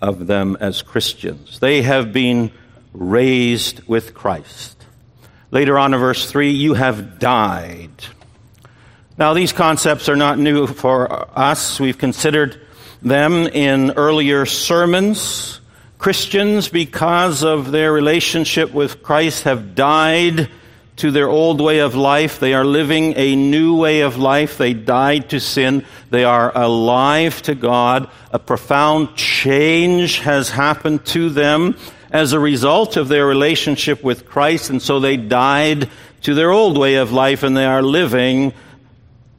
of 0.00 0.26
them 0.26 0.56
as 0.58 0.82
Christians. 0.82 1.60
They 1.60 1.82
have 1.82 2.12
been 2.12 2.50
raised 2.92 3.86
with 3.86 4.12
Christ. 4.12 4.76
Later 5.52 5.78
on 5.78 5.94
in 5.94 6.00
verse 6.00 6.28
3, 6.28 6.50
you 6.50 6.74
have 6.74 7.18
died. 7.20 7.90
Now, 9.18 9.34
these 9.34 9.52
concepts 9.52 10.08
are 10.08 10.16
not 10.16 10.38
new 10.38 10.66
for 10.66 11.28
us. 11.38 11.78
We've 11.78 11.98
considered 11.98 12.60
them 13.02 13.46
in 13.46 13.92
earlier 13.92 14.46
sermons. 14.46 15.60
Christians, 15.98 16.68
because 16.68 17.42
of 17.44 17.70
their 17.70 17.92
relationship 17.92 18.72
with 18.72 19.02
Christ, 19.02 19.44
have 19.44 19.74
died 19.74 20.48
to 20.96 21.10
their 21.10 21.28
old 21.28 21.60
way 21.60 21.78
of 21.78 21.94
life. 21.94 22.40
They 22.40 22.54
are 22.54 22.64
living 22.64 23.14
a 23.16 23.34
new 23.36 23.76
way 23.76 24.00
of 24.00 24.18
life. 24.18 24.58
They 24.58 24.74
died 24.74 25.30
to 25.30 25.40
sin. 25.40 25.84
They 26.10 26.24
are 26.24 26.56
alive 26.56 27.40
to 27.42 27.54
God. 27.54 28.10
A 28.32 28.38
profound 28.38 29.16
change 29.16 30.18
has 30.20 30.50
happened 30.50 31.04
to 31.06 31.30
them 31.30 31.76
as 32.10 32.32
a 32.32 32.40
result 32.40 32.96
of 32.96 33.08
their 33.08 33.26
relationship 33.26 34.02
with 34.02 34.26
Christ, 34.26 34.70
and 34.70 34.82
so 34.82 35.00
they 35.00 35.16
died 35.16 35.88
to 36.22 36.34
their 36.34 36.50
old 36.50 36.76
way 36.76 36.96
of 36.96 37.12
life 37.12 37.42
and 37.42 37.56
they 37.56 37.64
are 37.64 37.82
living 37.82 38.52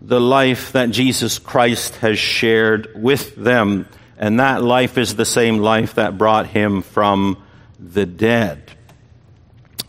the 0.02 0.20
life 0.20 0.72
that 0.72 0.90
Jesus 0.90 1.38
Christ 1.40 1.96
has 1.98 2.18
shared 2.18 2.90
with 2.96 3.36
them 3.36 3.88
and 4.18 4.40
that 4.40 4.64
life 4.64 4.98
is 4.98 5.16
the 5.16 5.26
same 5.26 5.58
life 5.58 5.96
that 5.96 6.18
brought 6.18 6.46
him 6.46 6.84
from 6.84 7.42
the 7.80 8.06
dead. 8.06 8.72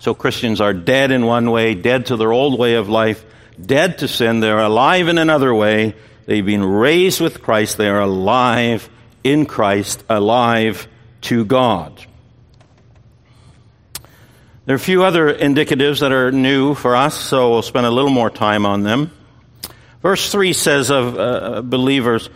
So 0.01 0.15
Christians 0.15 0.61
are 0.61 0.73
dead 0.73 1.11
in 1.13 1.27
one 1.27 1.51
way, 1.51 1.75
dead 1.75 2.07
to 2.07 2.17
their 2.17 2.33
old 2.33 2.59
way 2.59 2.75
of 2.75 2.89
life, 2.89 3.25
dead 3.61 3.99
to 3.99 4.09
sin. 4.09 4.41
They're 4.41 4.59
alive 4.59 5.09
in 5.09 5.19
another 5.19 5.55
way. 5.55 5.95
They've 6.25 6.45
been 6.45 6.65
raised 6.65 7.21
with 7.21 7.43
Christ. 7.43 7.77
They 7.77 7.89
are 7.89 8.01
alive 8.01 8.89
in 9.23 9.47
Christ, 9.47 10.03
alive 10.09 10.89
to 11.23 11.45
God. 11.45 12.05
There 14.65 14.75
are 14.75 14.77
a 14.77 14.81
few 14.81 15.05
other 15.05 15.33
indicatives 15.35 16.01
that 16.01 16.13
are 16.13 16.33
new 16.33 16.75
for 16.75 16.97
us, 16.97 17.15
so 17.15 17.51
we'll 17.51 17.63
spend 17.63 17.85
a 17.85 17.91
little 17.91 18.11
more 18.11 18.31
time 18.31 18.65
on 18.65 18.83
them. 18.83 19.11
Verse 20.03 20.31
3 20.33 20.53
says 20.53 20.91
of 20.91 21.19
uh, 21.19 21.63
believers, 21.63 22.29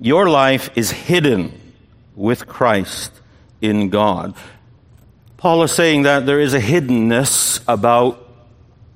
your 0.00 0.28
life 0.28 0.70
is 0.74 0.90
hidden 0.90 1.58
with 2.16 2.46
Christ 2.46 3.12
in 3.60 3.88
God. 3.88 4.34
Paul 5.36 5.62
is 5.62 5.72
saying 5.72 6.02
that 6.02 6.26
there 6.26 6.40
is 6.40 6.54
a 6.54 6.60
hiddenness 6.60 7.62
about 7.66 8.28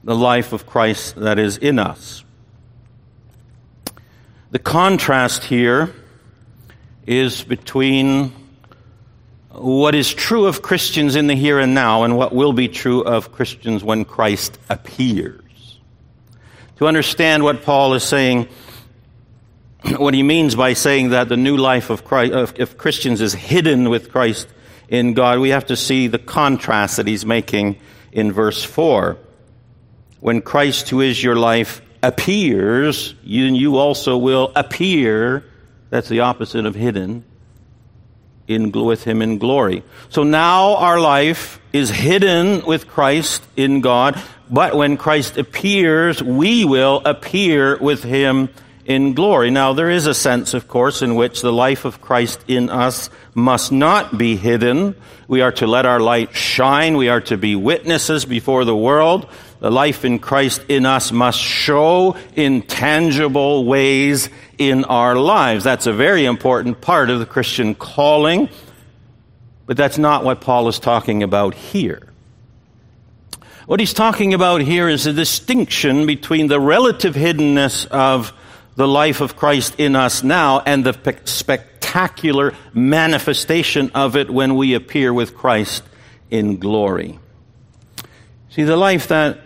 the 0.02 0.14
life 0.14 0.52
of 0.52 0.66
Christ 0.66 1.16
that 1.16 1.38
is 1.38 1.56
in 1.56 1.78
us. 1.78 2.25
The 4.50 4.59
contrast 4.59 5.45
here 5.45 5.95
is 7.06 7.42
between 7.42 8.33
what 9.50 9.95
is 9.95 10.12
true 10.12 10.47
of 10.47 10.62
Christians 10.62 11.16
in 11.16 11.28
the 11.28 11.35
here 11.35 11.59
and 11.59 11.75
now 11.75 12.04
and 12.04 12.16
what 12.16 12.35
will 12.35 12.52
be 12.52 12.68
true 12.68 13.02
of 13.02 13.33
Christians 13.33 13.83
when 13.83 14.04
Christ 14.04 14.59
appears. 14.68 15.45
To 16.76 16.87
understand 16.87 17.42
what 17.42 17.62
Paul 17.62 17.95
is 17.95 18.04
saying, 18.04 18.49
what 19.97 20.14
he 20.14 20.23
means 20.23 20.54
by 20.54 20.75
saying 20.75 21.11
that 21.11 21.28
the 21.28 21.37
new 21.37 21.56
life 21.56 21.90
of, 21.90 22.04
Christ, 22.04 22.33
of, 22.33 22.78
Christians 22.78 23.21
is 23.21 23.33
hidden 23.33 23.88
with 23.88 24.12
Christ 24.12 24.49
in 24.88 25.14
God, 25.14 25.38
we 25.38 25.49
have 25.50 25.66
to 25.66 25.76
see 25.76 26.06
the 26.06 26.18
contrast 26.18 26.99
that 26.99 27.06
he's 27.06 27.25
making 27.25 27.78
in 28.12 28.30
verse 28.30 28.62
4. 28.62 29.16
When 30.21 30.42
Christ, 30.42 30.88
who 30.90 31.00
is 31.00 31.23
your 31.23 31.37
life, 31.37 31.80
appears, 32.02 33.14
you, 33.25 33.45
you 33.47 33.78
also 33.78 34.16
will 34.18 34.52
appear. 34.54 35.45
That's 35.90 36.09
the 36.09 36.21
opposite 36.21 36.66
of 36.66 36.75
hidden. 36.75 37.25
In, 38.48 38.70
with 38.70 39.02
him 39.02 39.22
in 39.22 39.38
glory. 39.38 39.82
So 40.08 40.22
now 40.22 40.76
our 40.76 41.00
life 41.00 41.60
is 41.72 41.90
hidden 41.90 42.64
with 42.64 42.86
Christ 42.86 43.42
in 43.56 43.80
God, 43.80 44.22
but 44.48 44.76
when 44.76 44.96
Christ 44.96 45.36
appears, 45.36 46.22
we 46.22 46.64
will 46.64 47.02
appear 47.04 47.76
with 47.76 48.04
him 48.04 48.48
in 48.84 49.14
glory. 49.14 49.50
Now, 49.50 49.72
there 49.72 49.90
is 49.90 50.06
a 50.06 50.14
sense, 50.14 50.54
of 50.54 50.68
course, 50.68 51.02
in 51.02 51.16
which 51.16 51.42
the 51.42 51.52
life 51.52 51.84
of 51.84 52.00
Christ 52.00 52.44
in 52.46 52.70
us 52.70 53.10
must 53.34 53.72
not 53.72 54.16
be 54.16 54.36
hidden. 54.36 54.94
We 55.26 55.40
are 55.40 55.52
to 55.52 55.66
let 55.66 55.86
our 55.86 55.98
light 55.98 56.34
shine. 56.34 56.96
We 56.96 57.08
are 57.08 57.20
to 57.22 57.36
be 57.36 57.56
witnesses 57.56 58.24
before 58.24 58.64
the 58.64 58.76
world. 58.76 59.28
The 59.58 59.70
life 59.70 60.04
in 60.04 60.18
Christ 60.18 60.62
in 60.68 60.84
us 60.84 61.12
must 61.12 61.40
show 61.40 62.16
in 62.34 62.62
tangible 62.62 63.64
ways 63.64 64.28
in 64.58 64.84
our 64.84 65.16
lives. 65.16 65.64
That's 65.64 65.86
a 65.86 65.92
very 65.92 66.26
important 66.26 66.80
part 66.80 67.10
of 67.10 67.18
the 67.20 67.26
Christian 67.26 67.75
calling, 67.75 68.48
but 69.64 69.76
that's 69.76 69.98
not 69.98 70.25
what 70.25 70.40
Paul 70.40 70.68
is 70.68 70.78
talking 70.78 71.22
about 71.22 71.54
here. 71.54 72.12
What 73.66 73.80
he's 73.80 73.94
talking 73.94 74.32
about 74.32 74.60
here 74.60 74.88
is 74.88 75.06
a 75.06 75.12
distinction 75.12 76.06
between 76.06 76.46
the 76.46 76.60
relative 76.60 77.14
hiddenness 77.14 77.86
of 77.86 78.32
the 78.76 78.86
life 78.86 79.20
of 79.20 79.36
Christ 79.36 79.75
in 79.78 79.96
us 79.96 80.22
now 80.22 80.60
and 80.60 80.84
the 80.84 81.18
spectacular 81.25 82.54
manifestation 82.75 83.90
of 83.94 84.16
it 84.16 84.30
when 84.30 84.54
we 84.54 84.75
appear 84.75 85.12
with 85.12 85.34
Christ 85.34 85.82
in 86.30 86.58
glory. 86.58 87.18
See, 88.50 88.62
the 88.62 88.76
life 88.76 89.08
that, 89.08 89.40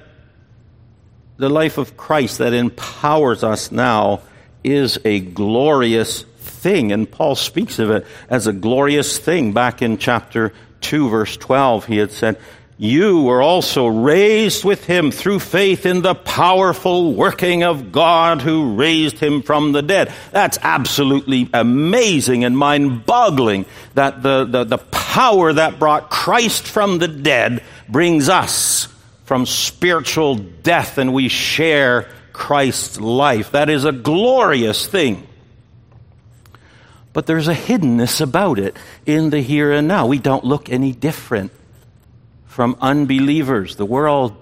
the 1.41 1.49
life 1.49 1.79
of 1.79 1.97
Christ 1.97 2.39
that 2.39 2.53
empowers 2.53 3.43
us 3.43 3.73
now 3.73 4.21
is 4.63 4.99
a 5.05 5.21
glorious 5.21 6.23
thing. 6.23 6.93
And 6.93 7.11
Paul 7.11 7.35
speaks 7.35 7.79
of 7.79 7.91
it 7.91 8.07
as 8.29 8.47
a 8.47 8.53
glorious 8.53 9.19
thing. 9.19 9.53
Back 9.53 9.83
in 9.83 9.99
chapter 9.99 10.53
2, 10.83 11.09
verse 11.09 11.37
12, 11.37 11.87
he 11.87 11.97
had 11.97 12.13
said, 12.13 12.39
you 12.77 13.25
were 13.25 13.43
also 13.43 13.87
raised 13.89 14.65
with 14.65 14.87
him 14.87 15.11
through 15.11 15.41
faith 15.41 15.85
in 15.85 16.01
the 16.01 16.15
powerful 16.15 17.13
working 17.13 17.63
of 17.63 17.93
God 17.93 18.41
who 18.41 18.75
raised 18.75 19.19
him 19.19 19.43
from 19.43 19.73
the 19.73 19.83
dead. 19.83 20.11
That's 20.31 20.59
absolutely 20.63 21.51
amazing 21.53 22.43
and 22.43 22.57
mind 22.57 23.05
boggling 23.05 23.67
that 23.93 24.23
the, 24.23 24.47
the, 24.47 24.65
the, 24.65 24.79
power 24.79 25.53
that 25.53 25.79
brought 25.79 26.09
Christ 26.09 26.69
from 26.69 26.99
the 26.99 27.09
dead 27.09 27.63
brings 27.89 28.29
us 28.29 28.87
from 29.31 29.47
spiritual 29.47 30.35
death 30.35 30.99
and 30.99 31.15
we 31.15 31.29
share 31.29 32.09
Christ's 32.33 32.99
life. 32.99 33.53
That 33.53 33.71
is 33.71 33.85
a 33.85 33.93
glorious 33.93 34.89
thing. 34.89 35.25
But 37.13 37.27
there's 37.27 37.47
a 37.47 37.55
hiddenness 37.55 38.21
about 38.21 38.59
it 38.59 38.77
in 39.07 39.31
the 39.31 39.41
here 39.41 39.71
and 39.71 39.87
now. 39.87 40.09
We 40.09 40.19
don't 40.19 40.43
look 40.43 40.69
any 40.69 40.91
different 40.91 41.53
from 42.47 42.77
unbelievers. 42.81 43.77
The 43.77 43.87
world 43.87 44.35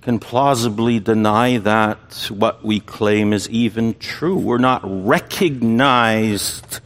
can 0.00 0.18
plausibly 0.18 0.98
deny 0.98 1.58
that 1.58 2.28
what 2.28 2.64
we 2.64 2.80
claim 2.80 3.32
is 3.32 3.48
even 3.50 3.94
true. 4.00 4.36
We're 4.36 4.58
not 4.58 4.80
recognized 4.82 6.80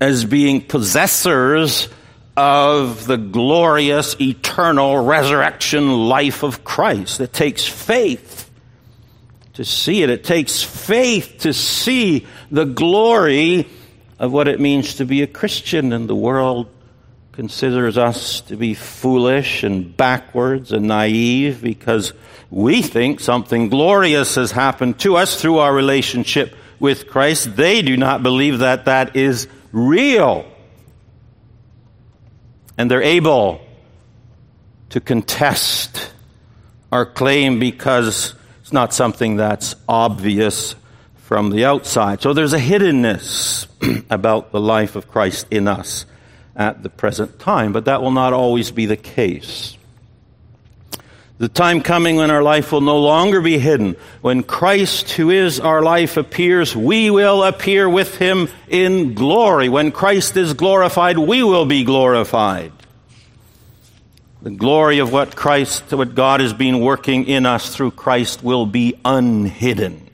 as 0.00 0.24
being 0.24 0.60
possessors 0.60 1.88
of 2.38 3.04
the 3.08 3.16
glorious 3.16 4.14
eternal 4.20 4.96
resurrection 4.96 6.08
life 6.08 6.44
of 6.44 6.62
Christ. 6.62 7.18
It 7.18 7.32
takes 7.32 7.66
faith 7.66 8.48
to 9.54 9.64
see 9.64 10.04
it. 10.04 10.10
It 10.10 10.22
takes 10.22 10.62
faith 10.62 11.38
to 11.40 11.52
see 11.52 12.28
the 12.52 12.64
glory 12.64 13.66
of 14.20 14.32
what 14.32 14.46
it 14.46 14.60
means 14.60 14.94
to 14.94 15.04
be 15.04 15.22
a 15.22 15.26
Christian 15.26 15.92
and 15.92 16.08
the 16.08 16.14
world 16.14 16.68
considers 17.32 17.98
us 17.98 18.40
to 18.42 18.56
be 18.56 18.74
foolish 18.74 19.64
and 19.64 19.96
backwards 19.96 20.70
and 20.70 20.86
naive 20.86 21.60
because 21.60 22.12
we 22.50 22.82
think 22.82 23.18
something 23.18 23.68
glorious 23.68 24.36
has 24.36 24.52
happened 24.52 25.00
to 25.00 25.16
us 25.16 25.42
through 25.42 25.58
our 25.58 25.74
relationship 25.74 26.54
with 26.78 27.08
Christ. 27.08 27.56
They 27.56 27.82
do 27.82 27.96
not 27.96 28.22
believe 28.22 28.60
that 28.60 28.84
that 28.84 29.16
is 29.16 29.48
real. 29.72 30.46
And 32.78 32.90
they're 32.90 33.02
able 33.02 33.60
to 34.90 35.00
contest 35.00 36.10
our 36.90 37.04
claim 37.04 37.58
because 37.58 38.34
it's 38.60 38.72
not 38.72 38.94
something 38.94 39.36
that's 39.36 39.74
obvious 39.88 40.74
from 41.16 41.50
the 41.50 41.64
outside. 41.64 42.22
So 42.22 42.32
there's 42.32 42.52
a 42.52 42.58
hiddenness 42.58 43.66
about 44.10 44.52
the 44.52 44.60
life 44.60 44.96
of 44.96 45.08
Christ 45.08 45.46
in 45.50 45.68
us 45.68 46.06
at 46.56 46.82
the 46.82 46.88
present 46.88 47.38
time, 47.38 47.72
but 47.72 47.84
that 47.84 48.02
will 48.02 48.10
not 48.10 48.32
always 48.32 48.70
be 48.70 48.86
the 48.86 48.96
case. 48.96 49.77
The 51.38 51.48
time 51.48 51.82
coming 51.82 52.16
when 52.16 52.32
our 52.32 52.42
life 52.42 52.72
will 52.72 52.80
no 52.80 52.98
longer 52.98 53.40
be 53.40 53.58
hidden. 53.58 53.94
When 54.22 54.42
Christ, 54.42 55.12
who 55.12 55.30
is 55.30 55.60
our 55.60 55.82
life, 55.82 56.16
appears, 56.16 56.74
we 56.74 57.10
will 57.10 57.44
appear 57.44 57.88
with 57.88 58.18
him 58.18 58.48
in 58.66 59.14
glory. 59.14 59.68
When 59.68 59.92
Christ 59.92 60.36
is 60.36 60.54
glorified, 60.54 61.16
we 61.16 61.44
will 61.44 61.64
be 61.64 61.84
glorified. 61.84 62.72
The 64.42 64.50
glory 64.50 64.98
of 64.98 65.12
what 65.12 65.36
Christ, 65.36 65.92
what 65.92 66.16
God 66.16 66.40
has 66.40 66.52
been 66.52 66.80
working 66.80 67.26
in 67.26 67.46
us 67.46 67.74
through 67.74 67.92
Christ 67.92 68.42
will 68.42 68.66
be 68.66 68.98
unhidden. 69.04 70.10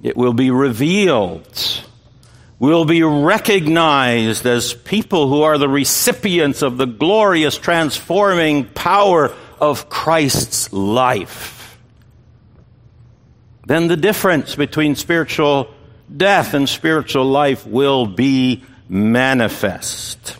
It 0.00 0.16
will 0.16 0.32
be 0.32 0.52
revealed 0.52 1.82
will 2.58 2.84
be 2.84 3.02
recognized 3.02 4.44
as 4.44 4.74
people 4.74 5.28
who 5.28 5.42
are 5.42 5.58
the 5.58 5.68
recipients 5.68 6.62
of 6.62 6.76
the 6.76 6.86
glorious 6.86 7.56
transforming 7.56 8.64
power 8.64 9.32
of 9.60 9.88
Christ's 9.88 10.72
life. 10.72 11.78
Then 13.66 13.86
the 13.86 13.96
difference 13.96 14.56
between 14.56 14.96
spiritual 14.96 15.72
death 16.14 16.54
and 16.54 16.68
spiritual 16.68 17.26
life 17.26 17.66
will 17.66 18.06
be 18.06 18.64
manifest. 18.88 20.36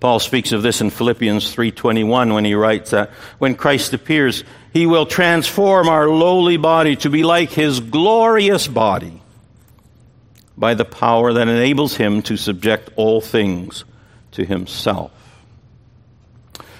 Paul 0.00 0.18
speaks 0.18 0.52
of 0.52 0.62
this 0.62 0.80
in 0.80 0.90
Philippians 0.90 1.54
3:21 1.54 2.34
when 2.34 2.44
he 2.44 2.54
writes 2.54 2.90
that 2.90 3.10
when 3.38 3.54
Christ 3.54 3.92
appears, 3.92 4.44
he 4.72 4.86
will 4.86 5.06
transform 5.06 5.88
our 5.88 6.08
lowly 6.08 6.56
body 6.56 6.96
to 6.96 7.10
be 7.10 7.22
like 7.22 7.50
his 7.50 7.80
glorious 7.80 8.66
body 8.66 9.19
by 10.60 10.74
the 10.74 10.84
power 10.84 11.32
that 11.32 11.48
enables 11.48 11.96
him 11.96 12.20
to 12.22 12.36
subject 12.36 12.90
all 12.94 13.22
things 13.22 13.84
to 14.32 14.44
himself. 14.44 15.10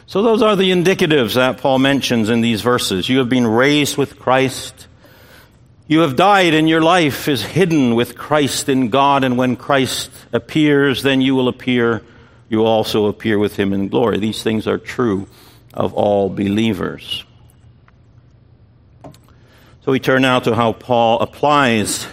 So, 0.07 0.23
those 0.23 0.43
are 0.43 0.55
the 0.55 0.71
indicatives 0.71 1.35
that 1.35 1.59
Paul 1.59 1.79
mentions 1.79 2.29
in 2.29 2.43
these 2.43 2.61
verses. 2.63 3.09
You 3.09 3.19
have 3.19 3.29
been 3.29 3.47
raised 3.47 3.97
with 3.97 4.19
Christ. 4.19 4.87
You 5.89 6.01
have 6.01 6.15
died, 6.15 6.53
and 6.53 6.69
your 6.69 6.83
life 6.83 7.27
is 7.27 7.43
hidden 7.43 7.95
with 7.95 8.19
Christ 8.19 8.69
in 8.69 8.91
God. 8.91 9.25
And 9.25 9.39
when 9.39 9.57
Christ 9.57 10.11
appears, 10.33 11.03
then 11.03 11.21
you 11.21 11.35
will 11.35 11.49
appear. 11.49 12.03
You 12.49 12.59
will 12.59 12.67
also 12.67 13.07
appear 13.07 13.39
with 13.39 13.57
him 13.57 13.73
in 13.73 13.89
glory. 13.89 14.19
These 14.19 14.43
things 14.43 14.67
are 14.67 14.79
true 14.79 15.27
of 15.73 15.95
all 15.95 16.29
believers. 16.29 17.25
So 19.83 19.93
we 19.93 20.01
turn 20.01 20.23
now 20.23 20.41
to 20.41 20.55
how 20.55 20.73
Paul 20.73 21.21
applies 21.21 22.07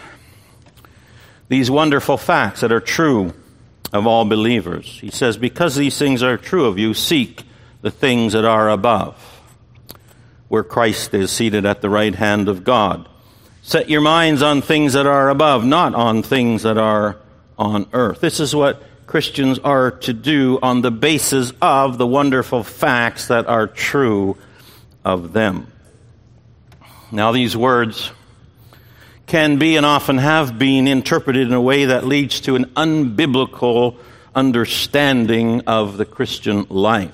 these 1.49 1.71
wonderful 1.71 2.17
facts 2.17 2.61
that 2.61 2.71
are 2.71 2.79
true 2.79 3.33
of 3.93 4.05
all 4.05 4.25
believers. 4.25 4.99
He 4.99 5.11
says, 5.11 5.37
Because 5.37 5.75
these 5.75 5.97
things 5.97 6.21
are 6.23 6.37
true 6.37 6.65
of 6.65 6.77
you, 6.77 6.93
seek 6.93 7.43
the 7.81 7.91
things 7.91 8.33
that 8.33 8.45
are 8.45 8.69
above, 8.69 9.15
where 10.47 10.63
Christ 10.63 11.13
is 11.13 11.31
seated 11.31 11.65
at 11.65 11.81
the 11.81 11.89
right 11.89 12.15
hand 12.15 12.49
of 12.49 12.63
God. 12.63 13.07
Set 13.61 13.89
your 13.89 14.01
minds 14.01 14.41
on 14.41 14.61
things 14.61 14.93
that 14.93 15.05
are 15.05 15.29
above, 15.29 15.65
not 15.65 15.93
on 15.93 16.23
things 16.23 16.63
that 16.63 16.77
are 16.77 17.17
on 17.57 17.87
earth. 17.93 18.21
This 18.21 18.39
is 18.39 18.55
what 18.55 18.81
Christians 19.07 19.59
are 19.59 19.91
to 19.91 20.13
do 20.13 20.59
on 20.61 20.81
the 20.81 20.91
basis 20.91 21.53
of 21.61 21.97
the 21.97 22.07
wonderful 22.07 22.63
facts 22.63 23.27
that 23.27 23.47
are 23.47 23.67
true 23.67 24.37
of 25.03 25.33
them. 25.33 25.67
Now, 27.11 27.31
these 27.31 27.55
words 27.55 28.11
can 29.27 29.57
be 29.57 29.75
and 29.75 29.85
often 29.85 30.17
have 30.17 30.57
been 30.57 30.87
interpreted 30.87 31.45
in 31.45 31.53
a 31.53 31.61
way 31.61 31.85
that 31.85 32.05
leads 32.05 32.39
to 32.41 32.55
an 32.55 32.65
unbiblical 32.77 33.97
understanding 34.33 35.61
of 35.67 35.97
the 35.97 36.05
Christian 36.05 36.65
life. 36.69 37.11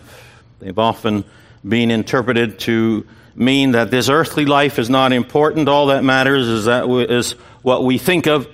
They've 0.60 0.78
often 0.78 1.26
been 1.68 1.90
interpreted 1.90 2.60
to 2.60 3.06
mean 3.36 3.72
that 3.72 3.90
this 3.90 4.10
earthly 4.10 4.46
life 4.46 4.78
is 4.78 4.90
not 4.90 5.12
important. 5.12 5.68
All 5.68 5.88
that 5.88 6.04
matters 6.04 6.48
is 6.48 6.66
that 6.66 6.88
is 7.10 7.32
what 7.64 7.84
we 7.84 7.98
think 7.98 8.28
of 8.28 8.48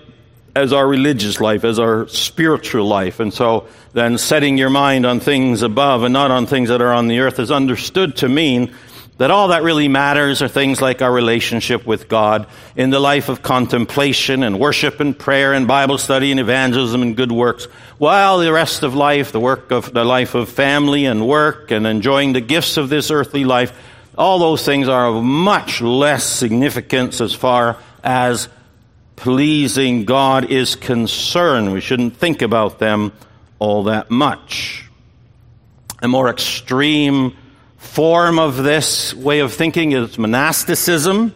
as 0.55 0.71
our 0.71 0.87
religious 0.87 1.41
life, 1.41 1.63
as 1.65 1.79
our 1.79 2.07
spiritual 2.07 2.85
life. 2.85 3.19
And 3.19 3.33
so 3.33 3.67
then 3.93 4.17
setting 4.17 4.57
your 4.57 4.69
mind 4.69 5.05
on 5.05 5.19
things 5.19 5.61
above 5.63 6.03
and 6.03 6.13
not 6.13 6.31
on 6.31 6.45
things 6.45 6.69
that 6.69 6.81
are 6.81 6.93
on 6.93 7.07
the 7.07 7.19
earth 7.19 7.39
is 7.39 7.51
understood 7.51 8.15
to 8.17 8.29
mean 8.29 8.73
that 9.19 9.31
all 9.31 9.49
that 9.49 9.63
really 9.63 9.89
matters 9.89 10.41
are 10.41 10.47
things 10.47 10.81
like 10.81 11.01
our 11.01 11.11
relationship 11.11 11.85
with 11.85 12.07
God 12.07 12.47
in 12.77 12.89
the 12.89 13.01
life 13.01 13.27
of 13.27 13.41
contemplation 13.41 14.43
and 14.43 14.57
worship 14.57 15.01
and 15.01 15.17
prayer 15.17 15.53
and 15.53 15.67
Bible 15.67 15.97
study 15.97 16.31
and 16.31 16.39
evangelism 16.39 17.01
and 17.01 17.17
good 17.17 17.31
works, 17.31 17.65
while 17.97 18.39
the 18.39 18.51
rest 18.53 18.81
of 18.81 18.95
life, 18.95 19.33
the 19.33 19.39
work 19.39 19.71
of 19.71 19.91
the 19.91 20.05
life 20.05 20.35
of 20.35 20.47
family 20.47 21.03
and 21.03 21.27
work 21.27 21.69
and 21.69 21.85
enjoying 21.85 22.31
the 22.31 22.39
gifts 22.39 22.77
of 22.77 22.87
this 22.87 23.11
earthly 23.11 23.43
life, 23.43 23.77
all 24.17 24.39
those 24.39 24.63
things 24.63 24.87
are 24.87 25.07
of 25.07 25.21
much 25.21 25.81
less 25.81 26.23
significance 26.23 27.19
as 27.19 27.33
far 27.33 27.75
as 28.01 28.47
pleasing 29.17 30.05
God 30.05 30.49
is 30.49 30.75
concerned. 30.75 31.73
We 31.73 31.81
shouldn't 31.81 32.15
think 32.15 32.41
about 32.41 32.79
them 32.79 33.11
all 33.59 33.83
that 33.83 34.09
much. 34.09 34.89
A 36.01 36.07
more 36.07 36.29
extreme 36.29 37.35
form 37.79 38.39
of 38.39 38.57
this 38.57 39.13
way 39.13 39.39
of 39.39 39.53
thinking 39.53 39.93
is 39.93 40.17
monasticism, 40.17 41.33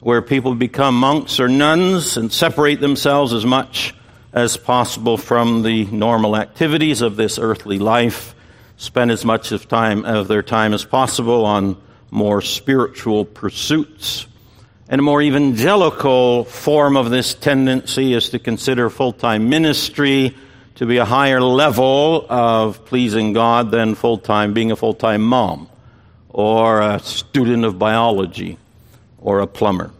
where 0.00 0.20
people 0.22 0.54
become 0.54 0.94
monks 1.00 1.40
or 1.40 1.48
nuns 1.48 2.16
and 2.16 2.30
separate 2.30 2.78
themselves 2.78 3.32
as 3.32 3.44
much 3.44 3.94
as 4.34 4.58
possible 4.58 5.16
from 5.16 5.62
the 5.62 5.86
normal 5.86 6.36
activities 6.36 7.00
of 7.00 7.16
this 7.16 7.38
earthly 7.38 7.78
life, 7.78 8.34
spend 8.76 9.10
as 9.10 9.24
much 9.24 9.50
of 9.50 9.66
time 9.66 10.04
of 10.04 10.28
their 10.28 10.42
time 10.42 10.74
as 10.74 10.84
possible 10.84 11.46
on 11.46 11.76
more 12.10 12.42
spiritual 12.42 13.24
pursuits. 13.24 14.26
And 14.90 14.98
a 14.98 15.02
more 15.02 15.22
evangelical 15.22 16.44
form 16.44 16.98
of 16.98 17.10
this 17.10 17.32
tendency 17.32 18.12
is 18.12 18.28
to 18.28 18.38
consider 18.38 18.90
full-time 18.90 19.48
ministry 19.48 20.36
to 20.76 20.86
be 20.86 20.98
a 20.98 21.04
higher 21.04 21.40
level 21.40 22.26
of 22.28 22.84
pleasing 22.84 23.32
God 23.32 23.70
than 23.70 23.94
full 23.94 24.18
time, 24.18 24.52
being 24.52 24.70
a 24.70 24.76
full 24.76 24.94
time 24.94 25.22
mom, 25.22 25.68
or 26.28 26.80
a 26.80 26.98
student 27.00 27.64
of 27.64 27.78
biology, 27.78 28.58
or 29.18 29.40
a 29.40 29.46
plumber. 29.46 29.90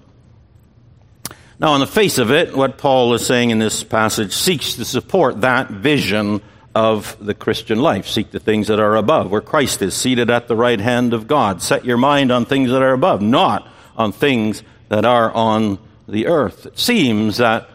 Now, 1.59 1.73
on 1.73 1.81
the 1.81 1.87
face 1.87 2.19
of 2.19 2.31
it, 2.31 2.55
what 2.55 2.77
Paul 2.77 3.15
is 3.15 3.27
saying 3.27 3.51
in 3.51 3.59
this 3.59 3.83
passage 3.83 4.33
seeks 4.35 4.75
to 4.75 4.85
support 4.85 5.41
that 5.41 5.71
vision 5.71 6.43
of 6.75 7.17
the 7.25 7.33
Christian 7.33 7.81
life. 7.81 8.07
Seek 8.07 8.31
the 8.31 8.39
things 8.39 8.69
that 8.69 8.79
are 8.79 8.97
above, 8.97 9.31
where 9.31 9.41
Christ 9.41 9.81
is 9.81 9.95
seated 9.95 10.29
at 10.29 10.49
the 10.49 10.57
right 10.57 10.79
hand 10.79 11.15
of 11.15 11.27
God. 11.27 11.63
Set 11.63 11.87
your 11.87 11.97
mind 11.97 12.31
on 12.31 12.45
things 12.45 12.71
that 12.71 12.83
are 12.83 12.93
above, 12.93 13.23
not 13.23 13.67
on 13.97 14.13
things 14.13 14.63
that 14.91 15.07
are 15.07 15.33
on 15.33 15.79
the 16.07 16.27
earth. 16.27 16.67
It 16.67 16.79
seems 16.79 17.39
that 17.39 17.71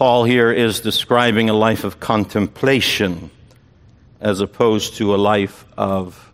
Paul 0.00 0.24
here 0.24 0.50
is 0.50 0.80
describing 0.80 1.50
a 1.50 1.52
life 1.52 1.84
of 1.84 2.00
contemplation 2.00 3.30
as 4.18 4.40
opposed 4.40 4.96
to 4.96 5.14
a 5.14 5.18
life 5.18 5.66
of 5.76 6.32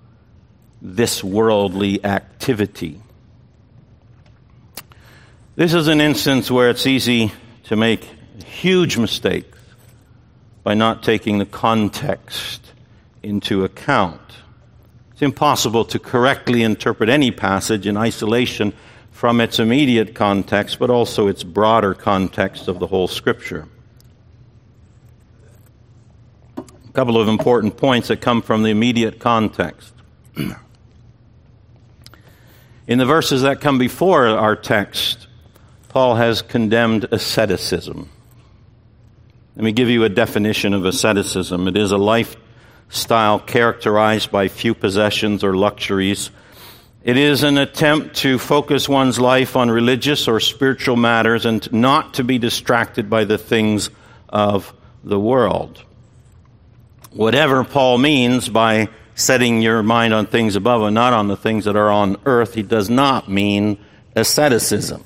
this 0.81 1.25
worldly 1.25 2.05
activity. 2.05 3.01
This 5.57 5.75
is 5.75 5.89
an 5.89 6.01
instance 6.01 6.49
where 6.49 6.71
it's 6.71 6.87
easy 6.87 7.33
to 7.65 7.75
make 7.75 8.09
huge 8.45 8.99
mistakes 8.99 9.59
by 10.63 10.75
not 10.75 11.03
taking 11.03 11.39
the 11.39 11.45
context 11.45 12.73
into 13.25 13.65
account. 13.65 14.21
It's 15.11 15.23
impossible 15.23 15.87
to 15.87 15.99
correctly 15.99 16.63
interpret 16.63 17.09
any 17.09 17.33
passage 17.33 17.89
in 17.89 17.97
isolation 17.97 18.75
from 19.17 19.41
its 19.41 19.59
immediate 19.59 20.15
context, 20.15 20.79
but 20.79 20.91
also 20.91 21.27
its 21.27 21.43
broader 21.43 21.95
context 21.95 22.69
of 22.69 22.79
the 22.79 22.87
whole 22.87 23.09
Scripture. 23.09 23.67
A 26.59 26.93
couple 26.93 27.19
of 27.19 27.27
important 27.27 27.79
points 27.79 28.09
that 28.09 28.21
come 28.21 28.43
from 28.43 28.63
the 28.63 28.69
immediate 28.69 29.19
context. 29.19 29.95
In 32.87 32.99
the 32.99 33.07
verses 33.07 33.41
that 33.41 33.63
come 33.63 33.79
before 33.79 34.27
our 34.27 34.55
text, 34.55 35.29
Paul 35.89 36.17
has 36.17 36.43
condemned 36.43 37.07
asceticism. 37.11 38.11
Let 39.57 39.65
me 39.65 39.73
give 39.73 39.89
you 39.89 40.05
a 40.05 40.11
definition 40.11 40.75
of 40.75 40.85
asceticism. 40.85 41.69
It 41.69 41.79
is 41.79 41.91
a 41.91 41.97
lifestyle 41.97 43.39
characterized 43.39 44.31
by 44.31 44.49
few 44.49 44.75
possessions 44.75 45.43
or 45.43 45.57
luxuries 45.57 46.29
it 47.07 47.17
is 47.17 47.45
an 47.45 47.57
attempt 47.57 48.17
to 48.17 48.37
focus 48.37 48.89
one's 48.89 49.21
life 49.21 49.55
on 49.55 49.71
religious 49.71 50.27
or 50.27 50.41
spiritual 50.41 50.97
matters 50.97 51.47
and 51.47 51.73
not 51.73 52.15
to 52.15 52.25
be 52.25 52.37
distracted 52.37 53.09
by 53.09 53.23
the 53.23 53.39
things 53.39 53.91
of 54.29 54.75
the 55.05 55.19
world. 55.19 55.85
Whatever 57.13 57.63
Paul 57.63 57.99
means 57.99 58.49
by 58.49 58.89
setting 59.15 59.63
your 59.63 59.85
mind 59.85 60.15
on 60.15 60.27
things 60.27 60.57
above 60.57 60.83
and 60.83 60.97
not 60.97 61.13
on 61.13 61.29
the 61.29 61.37
things 61.37 61.67
that 61.67 61.77
are 61.77 61.91
on 61.91 62.17
earth, 62.27 62.55
he 62.55 62.65
does 62.65 62.91
not 62.91 63.31
mean 63.31 63.79
asceticism. 64.17 65.05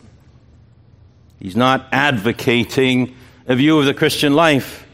He's 1.38 1.54
not 1.54 1.86
advocating 1.92 3.14
a 3.46 3.54
view 3.56 3.78
of 3.78 3.84
the 3.84 3.92
Christian 3.92 4.32
life 4.32 4.86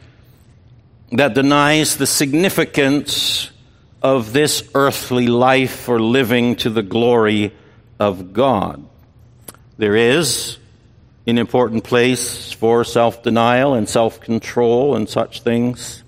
that 1.13 1.35
denies 1.35 1.99
the 1.99 2.07
significance 2.09 3.53
of 4.03 4.33
this 4.33 4.69
earthly 4.75 5.27
life 5.27 5.81
for 5.81 6.01
living 6.01 6.57
to 6.57 6.71
the 6.71 6.83
glory 6.83 7.53
of 7.99 8.33
God. 8.33 8.85
There 9.79 9.97
is 9.97 10.59
an 11.27 11.39
important 11.39 11.85
place 11.85 12.53
for 12.53 12.85
self 12.85 13.23
denial 13.23 13.75
and 13.75 13.89
self 13.89 14.21
control 14.21 14.95
and 14.95 15.09
such 15.09 15.41
things, 15.41 16.03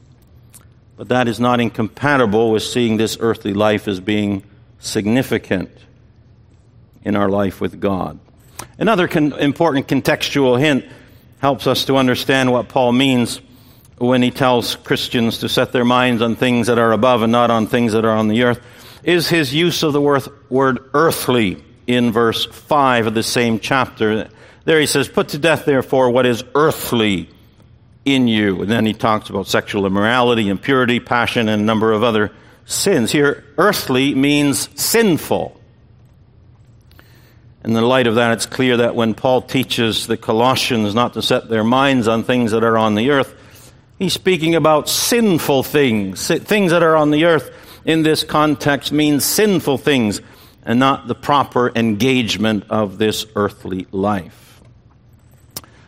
but 0.97 1.09
that 1.09 1.29
is 1.29 1.41
not 1.41 1.61
incompatible 1.61 2.53
with 2.53 2.63
seeing 2.63 2.97
this 2.97 3.17
earthly 3.21 3.55
life 3.55 3.89
as 3.89 4.01
being 4.01 4.45
significant 4.79 5.71
in 7.05 7.17
our 7.17 7.29
life 7.29 7.61
with 7.61 7.81
God. 7.81 8.19
Another 8.79 9.09
con- 9.09 9.33
important 9.35 9.89
contextual 9.89 10.59
hint 10.59 10.85
helps 11.41 11.67
us 11.67 11.85
to 11.87 11.97
understand 11.97 12.53
what 12.53 12.69
Paul 12.69 12.93
means 12.93 13.41
when 13.99 14.23
he 14.23 14.31
tells 14.31 14.77
Christians 14.77 15.39
to 15.39 15.49
set 15.49 15.73
their 15.73 15.85
minds 15.85 16.23
on 16.23 16.37
things 16.37 16.69
that 16.69 16.79
are 16.79 16.93
above 16.93 17.23
and 17.23 17.33
not 17.33 17.51
on 17.51 17.67
things 17.67 17.93
that 17.93 18.05
are 18.05 18.17
on 18.17 18.29
the 18.29 18.43
earth 18.45 18.61
is 19.03 19.29
his 19.29 19.55
use 19.55 19.83
of 19.83 19.93
the 19.93 20.01
word 20.49 20.79
earthly 20.95 21.63
in 21.87 22.13
verse 22.13 22.45
5 22.45 23.09
of 23.09 23.15
the 23.15 23.23
same 23.23 23.59
chapter. 23.59 24.29
There 24.65 24.81
he 24.81 24.87
says, 24.87 25.09
Put 25.09 25.29
to 25.29 25.39
death, 25.39 25.65
therefore, 25.65 26.11
what 26.11 26.27
is 26.27 26.45
earthly 26.55 27.29
in 28.05 28.29
you. 28.29 28.63
And 28.63 28.71
then 28.71 28.87
he 28.87 28.93
talks 28.93 29.31
about 29.31 29.47
sexual 29.47 29.87
immorality, 29.87 30.49
impurity, 30.49 31.01
passion, 31.01 31.49
and 31.49 31.63
a 31.63 31.65
number 31.65 31.93
of 31.93 32.03
other 32.03 32.33
sins. 32.67 33.11
Here, 33.11 33.45
earthly 33.57 34.15
means 34.15 34.69
sinful. 34.81 35.59
In 37.65 37.73
the 37.73 37.81
light 37.83 38.07
of 38.07 38.15
that, 38.17 38.33
it's 38.33 38.47
clear 38.47 38.79
that 38.79 38.95
when 38.95 39.15
Paul 39.15 39.43
teaches 39.43 40.07
the 40.07 40.17
Colossians 40.17 40.95
not 40.95 41.15
to 41.15 41.23
set 41.23 41.49
their 41.49 41.65
minds 41.65 42.07
on 42.09 42.23
things 42.23 42.53
that 42.53 42.63
are 42.63 42.79
on 42.79 42.95
the 42.95 43.11
earth, 43.11 43.35
He's 43.99 44.13
speaking 44.13 44.55
about 44.55 44.89
sinful 44.89 45.65
things. 45.65 46.29
Things 46.29 46.71
that 46.71 46.83
are 46.83 46.95
on 46.95 47.11
the 47.11 47.25
earth 47.25 47.51
in 47.85 48.03
this 48.03 48.23
context 48.23 48.93
means 48.93 49.25
sinful 49.25 49.79
things 49.79 50.21
and 50.63 50.79
not 50.79 51.09
the 51.09 51.15
proper 51.15 51.73
engagement 51.75 52.65
of 52.71 52.99
this 52.99 53.27
earthly 53.35 53.87
life. 53.91 54.61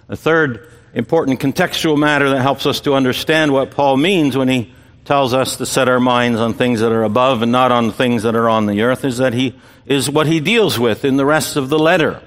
A 0.09 0.17
third 0.17 0.69
important 0.93 1.39
contextual 1.39 1.97
matter 1.97 2.31
that 2.31 2.43
helps 2.43 2.67
us 2.67 2.81
to 2.81 2.95
understand 2.95 3.53
what 3.53 3.71
Paul 3.71 3.97
means 3.97 4.37
when 4.37 4.49
he 4.49 4.75
tells 5.05 5.33
us 5.33 5.57
to 5.59 5.67
set 5.67 5.89
our 5.89 6.01
minds 6.01 6.41
on 6.41 6.55
things 6.55 6.81
that 6.81 6.91
are 6.91 7.05
above 7.05 7.43
and 7.43 7.53
not 7.53 7.71
on 7.71 7.93
things 7.93 8.25
that 8.25 8.35
are 8.35 8.49
on 8.49 8.67
the 8.67 8.83
earth 8.83 9.05
is 9.05 9.19
that 9.19 9.35
he 9.35 9.57
is 9.87 10.11
what 10.11 10.27
he 10.27 10.41
deals 10.41 10.79
with 10.79 11.05
in 11.05 11.17
the 11.17 11.25
rest 11.25 11.57
of 11.57 11.69
the 11.69 11.79
letter. 11.79 12.21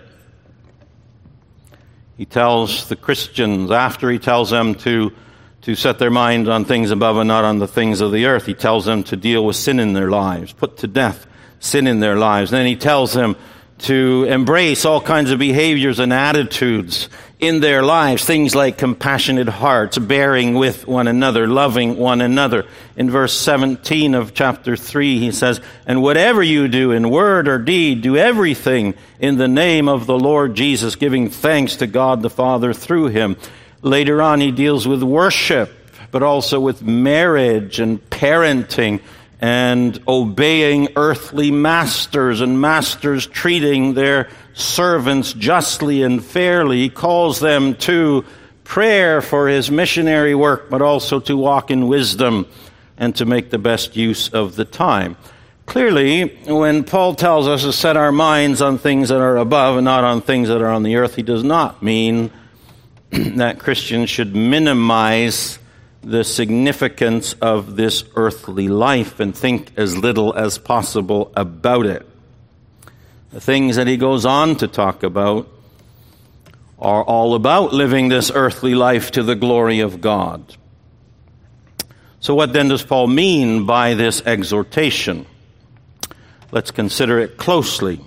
He 2.18 2.26
tells 2.26 2.88
the 2.88 2.96
Christians 2.96 3.70
after 3.70 4.10
he 4.10 4.20
tells 4.20 4.50
them 4.50 4.76
to 4.76 5.12
to 5.64 5.76
set 5.76 5.98
their 6.00 6.12
minds 6.12 6.50
on 6.50 6.66
things 6.66 6.92
above 6.92 7.18
and 7.18 7.28
not 7.28 7.46
on 7.46 7.60
the 7.60 7.68
things 7.68 8.02
of 8.02 8.12
the 8.12 8.26
earth. 8.26 8.46
He 8.46 8.54
tells 8.54 8.86
them 8.86 9.04
to 9.06 9.16
deal 9.16 9.46
with 9.46 9.56
sin 9.56 9.80
in 9.80 9.94
their 9.94 10.10
lives, 10.10 10.54
put 10.54 10.78
to 10.78 10.88
death 10.88 11.26
sin 11.60 11.88
in 11.88 12.00
their 12.00 12.18
lives. 12.18 12.52
Then 12.52 12.66
he 12.66 12.76
tells 12.76 13.14
them 13.14 13.36
to 13.80 14.26
embrace 14.30 14.86
all 14.86 15.02
kinds 15.02 15.32
of 15.32 15.40
behaviors 15.40 16.00
and 16.00 16.14
attitudes 16.14 17.10
in 17.40 17.60
their 17.60 17.84
lives, 17.84 18.24
things 18.24 18.56
like 18.56 18.78
compassionate 18.78 19.50
hearts, 19.50 19.98
bearing 19.98 20.54
with 20.54 20.88
one 20.88 21.08
another, 21.08 21.48
loving 21.48 21.98
one 21.98 22.22
another. 22.22 22.66
In 22.96 23.10
verse 23.10 23.38
17 23.38 24.16
of 24.16 24.34
chapter 24.34 24.78
3, 24.78 25.20
he 25.20 25.32
says, 25.32 25.60
And 25.86 26.02
whatever 26.02 26.42
you 26.42 26.70
do 26.70 26.92
in 26.92 27.10
word 27.10 27.50
or 27.50 27.58
deed, 27.58 28.02
do 28.02 28.16
everything 28.16 28.94
in 29.20 29.38
the 29.38 29.50
name 29.50 29.90
of 29.90 30.06
the 30.06 30.18
Lord 30.18 30.56
Jesus, 30.56 30.96
giving 30.96 31.30
thanks 31.30 31.78
to 31.78 31.88
God 31.88 32.22
the 32.22 32.30
Father 32.30 32.74
through 32.74 33.08
him. 33.08 33.36
Later 33.84 34.22
on, 34.22 34.40
he 34.40 34.52
deals 34.52 34.88
with 34.88 35.04
worship, 35.04 35.72
but 36.10 36.24
also 36.24 36.60
with 36.60 36.82
marriage 36.82 37.80
and 37.80 38.00
parenting 38.10 39.02
and 39.42 40.02
obeying 40.08 40.88
earthly 40.96 41.52
masters 41.52 42.40
and 42.40 42.62
masters 42.62 43.28
treating 43.28 43.94
their 43.94 44.30
servants 44.54 45.34
justly 45.34 46.02
and 46.02 46.24
fairly. 46.24 46.78
He 46.80 46.90
calls 46.90 47.42
them 47.42 47.76
to 47.76 48.24
prayer 48.64 49.22
for 49.22 49.50
his 49.50 49.70
missionary 49.70 50.34
work, 50.34 50.70
but 50.70 50.82
also 50.82 51.20
to 51.20 51.36
walk 51.36 51.70
in 51.70 51.90
wisdom 51.90 52.48
and 52.98 53.14
to 53.18 53.26
make 53.26 53.50
the 53.50 53.58
best 53.58 53.98
use 53.98 54.30
of 54.30 54.56
the 54.56 54.64
time. 54.64 55.18
Clearly, 55.66 56.28
when 56.46 56.86
Paul 56.86 57.16
tells 57.16 57.50
us 57.50 57.64
to 57.64 57.74
set 57.74 57.98
our 57.98 58.14
minds 58.14 58.62
on 58.62 58.78
things 58.78 59.10
that 59.10 59.20
are 59.20 59.36
above 59.36 59.76
and 59.76 59.84
not 59.84 60.06
on 60.06 60.22
things 60.22 60.48
that 60.48 60.62
are 60.62 60.70
on 60.70 60.84
the 60.84 60.96
earth, 60.96 61.16
he 61.16 61.24
does 61.24 61.44
not 61.44 61.84
mean 61.84 62.32
that 63.38 63.60
Christians 63.60 64.10
should 64.10 64.36
minimize 64.36 65.60
the 66.02 66.24
significance 66.24 67.34
of 67.42 67.76
this 67.76 68.04
earthly 68.16 68.68
life 68.68 69.20
and 69.20 69.38
think 69.38 69.72
as 69.78 69.96
little 69.96 70.34
as 70.34 70.58
possible 70.58 71.32
about 71.36 71.86
it. 71.86 72.08
The 73.32 73.40
things 73.40 73.76
that 73.76 73.86
he 73.86 73.98
goes 73.98 74.26
on 74.26 74.56
to 74.58 74.68
talk 74.68 75.04
about 75.04 75.48
are 76.80 77.04
all 77.04 77.36
about 77.36 77.72
living 77.72 78.10
this 78.10 78.32
earthly 78.34 78.74
life 78.74 79.12
to 79.12 79.22
the 79.22 79.36
glory 79.36 79.82
of 79.82 80.02
God. 80.02 80.58
So, 82.20 82.34
what 82.34 82.52
then 82.52 82.68
does 82.68 82.82
Paul 82.82 83.06
mean 83.08 83.68
by 83.68 83.94
this 83.94 84.24
exhortation? 84.26 85.28
Let's 86.52 86.72
consider 86.72 87.20
it 87.20 87.38
closely. 87.38 88.00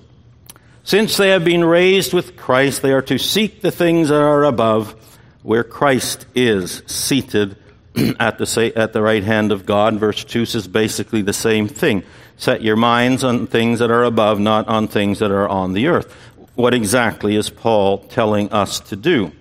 Since 0.87 1.17
they 1.17 1.31
have 1.31 1.45
been 1.45 1.65
raised 1.65 2.15
with 2.15 2.37
Christ, 2.37 2.81
they 2.81 2.93
are 2.93 3.03
to 3.03 3.19
seek 3.19 3.61
the 3.61 3.73
things 3.73 4.09
that 4.09 4.23
are 4.23 4.45
above, 4.45 4.95
where 5.43 5.65
Christ 5.65 6.27
is 6.33 6.85
seated 6.87 7.57
at 8.21 8.39
the, 8.39 8.73
at 8.77 8.93
the 8.93 9.03
right 9.03 9.25
hand 9.25 9.51
of 9.51 9.67
God. 9.67 9.99
Verse 9.99 10.23
2 10.23 10.47
says 10.47 10.69
basically 10.69 11.23
the 11.23 11.33
same 11.33 11.67
thing. 11.67 12.05
Set 12.37 12.63
your 12.63 12.77
minds 12.77 13.25
on 13.25 13.49
things 13.49 13.81
that 13.81 13.91
are 13.91 14.05
above, 14.05 14.39
not 14.39 14.69
on 14.69 14.87
things 14.87 15.19
that 15.19 15.33
are 15.33 15.49
on 15.49 15.73
the 15.73 15.89
earth. 15.89 16.13
What 16.55 16.73
exactly 16.73 17.35
is 17.35 17.51
Paul 17.51 17.99
telling 17.99 18.53
us 18.53 18.79
to 18.79 18.95
do? 18.95 19.33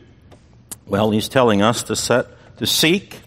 Well, 0.88 1.12
he's 1.12 1.30
telling 1.30 1.62
us 1.62 1.84
to 1.84 1.96
set, 1.96 2.26
to 2.58 2.66
seek 2.66 3.22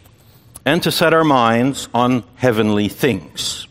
and 0.64 0.82
to 0.82 0.90
set 0.90 1.14
our 1.14 1.22
minds 1.22 1.88
on 1.94 2.24
heavenly 2.34 2.88
things. 2.88 3.67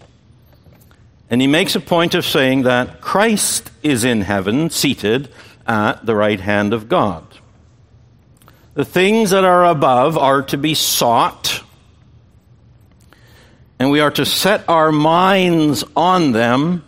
And 1.29 1.41
he 1.41 1.47
makes 1.47 1.75
a 1.75 1.79
point 1.79 2.15
of 2.15 2.25
saying 2.25 2.63
that 2.63 3.01
Christ 3.01 3.69
is 3.83 4.03
in 4.03 4.21
heaven, 4.21 4.69
seated 4.69 5.29
at 5.65 6.05
the 6.05 6.15
right 6.15 6.39
hand 6.39 6.73
of 6.73 6.87
God. 6.87 7.25
The 8.75 8.85
things 8.85 9.31
that 9.31 9.43
are 9.43 9.65
above 9.65 10.17
are 10.17 10.43
to 10.43 10.57
be 10.57 10.73
sought, 10.73 11.63
and 13.79 13.91
we 13.91 13.99
are 13.99 14.11
to 14.11 14.25
set 14.25 14.67
our 14.69 14.91
minds 14.91 15.83
on 15.95 16.31
them 16.31 16.83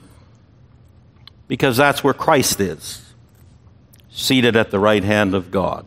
because 1.48 1.76
that's 1.76 2.04
where 2.04 2.14
Christ 2.14 2.62
is, 2.62 3.02
seated 4.10 4.56
at 4.56 4.72
the 4.72 4.80
right 4.80 5.04
hand 5.04 5.36
of 5.36 5.52
God. 5.52 5.86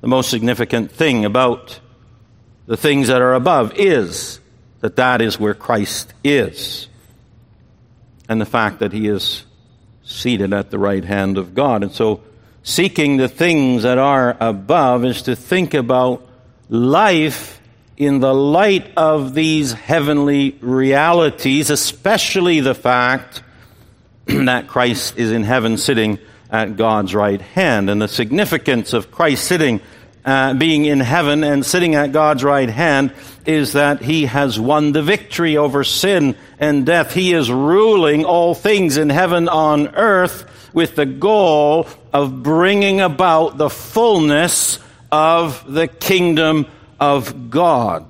The 0.00 0.08
most 0.08 0.30
significant 0.30 0.92
thing 0.92 1.24
about 1.24 1.80
the 2.66 2.76
things 2.76 3.08
that 3.08 3.20
are 3.20 3.34
above 3.34 3.74
is 3.74 4.40
that 4.80 4.96
that 4.96 5.20
is 5.20 5.40
where 5.40 5.54
Christ 5.54 6.14
is 6.22 6.87
and 8.28 8.40
the 8.40 8.46
fact 8.46 8.80
that 8.80 8.92
he 8.92 9.08
is 9.08 9.44
seated 10.02 10.52
at 10.52 10.70
the 10.70 10.78
right 10.78 11.04
hand 11.04 11.38
of 11.38 11.54
God. 11.54 11.82
And 11.82 11.92
so, 11.92 12.22
seeking 12.62 13.16
the 13.16 13.28
things 13.28 13.82
that 13.84 13.98
are 13.98 14.36
above 14.40 15.04
is 15.04 15.22
to 15.22 15.36
think 15.36 15.74
about 15.74 16.26
life 16.68 17.60
in 17.96 18.20
the 18.20 18.34
light 18.34 18.92
of 18.96 19.34
these 19.34 19.72
heavenly 19.72 20.56
realities, 20.60 21.70
especially 21.70 22.60
the 22.60 22.74
fact 22.74 23.42
that 24.26 24.68
Christ 24.68 25.16
is 25.16 25.32
in 25.32 25.42
heaven 25.42 25.76
sitting 25.78 26.18
at 26.50 26.76
God's 26.76 27.14
right 27.14 27.40
hand. 27.40 27.90
And 27.90 28.00
the 28.00 28.08
significance 28.08 28.92
of 28.92 29.10
Christ 29.10 29.44
sitting 29.44 29.80
uh, 30.24 30.54
being 30.54 30.84
in 30.84 31.00
heaven 31.00 31.42
and 31.42 31.64
sitting 31.64 31.94
at 31.94 32.12
God's 32.12 32.44
right 32.44 32.68
hand 32.68 33.12
is 33.48 33.72
that 33.72 34.02
he 34.02 34.26
has 34.26 34.60
won 34.60 34.92
the 34.92 35.02
victory 35.02 35.56
over 35.56 35.82
sin 35.82 36.36
and 36.58 36.84
death. 36.84 37.14
He 37.14 37.32
is 37.32 37.50
ruling 37.50 38.26
all 38.26 38.54
things 38.54 38.98
in 38.98 39.08
heaven 39.08 39.48
on 39.48 39.88
earth 39.94 40.70
with 40.74 40.96
the 40.96 41.06
goal 41.06 41.88
of 42.12 42.42
bringing 42.42 43.00
about 43.00 43.56
the 43.56 43.70
fullness 43.70 44.78
of 45.10 45.64
the 45.72 45.88
kingdom 45.88 46.66
of 47.00 47.48
God. 47.48 48.04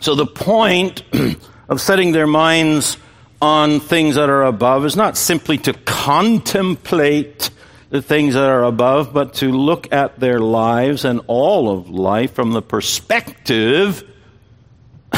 So 0.00 0.14
the 0.14 0.26
point 0.26 1.04
of 1.70 1.80
setting 1.80 2.12
their 2.12 2.26
minds 2.26 2.98
on 3.40 3.80
things 3.80 4.16
that 4.16 4.28
are 4.28 4.44
above 4.44 4.84
is 4.84 4.94
not 4.94 5.16
simply 5.16 5.56
to 5.56 5.72
contemplate 5.72 7.48
the 7.88 8.02
things 8.02 8.34
that 8.34 8.50
are 8.50 8.64
above, 8.64 9.14
but 9.14 9.32
to 9.36 9.50
look 9.50 9.90
at 9.90 10.20
their 10.20 10.38
lives 10.38 11.06
and 11.06 11.22
all 11.28 11.70
of 11.70 11.88
life 11.88 12.34
from 12.34 12.52
the 12.52 12.60
perspective 12.60 14.04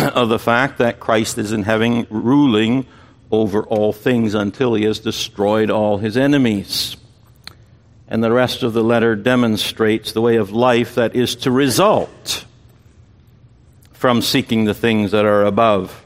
of 0.03 0.29
the 0.29 0.39
fact 0.39 0.79
that 0.79 1.01
Christ 1.01 1.39
is 1.39 1.53
in 1.53 1.63
heaven 1.63 2.07
ruling 2.11 2.87
over 3.31 3.63
all 3.63 3.93
things 3.93 4.35
until 4.35 4.75
he 4.75 4.85
has 4.85 4.99
destroyed 4.99 5.71
all 5.71 5.99
his 5.99 6.17
enemies. 6.17 6.97
And 8.09 8.25
the 8.25 8.33
rest 8.33 8.63
of 8.63 8.73
the 8.73 8.83
letter 8.83 9.15
demonstrates 9.15 10.13
the 10.13 10.21
way 10.21 10.37
of 10.37 10.51
life 10.51 10.97
that 10.97 11.15
is 11.15 11.37
to 11.37 11.51
result 11.51 12.45
from 13.93 14.23
seeking 14.23 14.65
the 14.65 14.75
things 14.75 15.13
that 15.13 15.25
are 15.25 15.45
above 15.45 16.05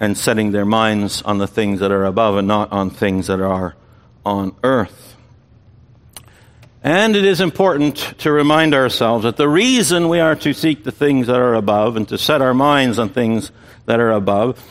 and 0.00 0.18
setting 0.18 0.50
their 0.50 0.66
minds 0.66 1.22
on 1.22 1.38
the 1.38 1.46
things 1.46 1.80
that 1.80 1.90
are 1.90 2.04
above 2.04 2.36
and 2.36 2.46
not 2.48 2.70
on 2.72 2.90
things 2.90 3.28
that 3.28 3.40
are 3.40 3.74
on 4.26 4.54
earth. 4.62 5.13
And 6.84 7.16
it 7.16 7.24
is 7.24 7.40
important 7.40 7.96
to 8.18 8.30
remind 8.30 8.74
ourselves 8.74 9.24
that 9.24 9.38
the 9.38 9.48
reason 9.48 10.10
we 10.10 10.20
are 10.20 10.36
to 10.36 10.52
seek 10.52 10.84
the 10.84 10.92
things 10.92 11.28
that 11.28 11.40
are 11.40 11.54
above 11.54 11.96
and 11.96 12.06
to 12.10 12.18
set 12.18 12.42
our 12.42 12.52
minds 12.52 12.98
on 12.98 13.08
things 13.08 13.50
that 13.86 14.00
are 14.00 14.12
above 14.12 14.62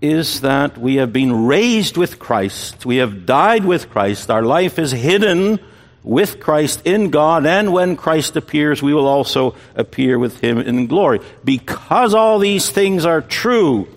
is 0.00 0.40
that 0.40 0.78
we 0.78 0.94
have 0.94 1.12
been 1.12 1.44
raised 1.44 1.98
with 1.98 2.18
Christ. 2.18 2.86
We 2.86 2.96
have 2.96 3.26
died 3.26 3.66
with 3.66 3.90
Christ. 3.90 4.30
Our 4.30 4.42
life 4.42 4.78
is 4.78 4.92
hidden 4.92 5.60
with 6.02 6.40
Christ 6.40 6.86
in 6.86 7.10
God, 7.10 7.44
and 7.44 7.70
when 7.70 7.96
Christ 7.96 8.34
appears, 8.36 8.82
we 8.82 8.94
will 8.94 9.06
also 9.06 9.54
appear 9.74 10.18
with 10.18 10.40
him 10.40 10.56
in 10.56 10.86
glory. 10.86 11.20
Because 11.44 12.14
all 12.14 12.38
these 12.38 12.70
things 12.70 13.04
are 13.04 13.20
true, 13.20 13.88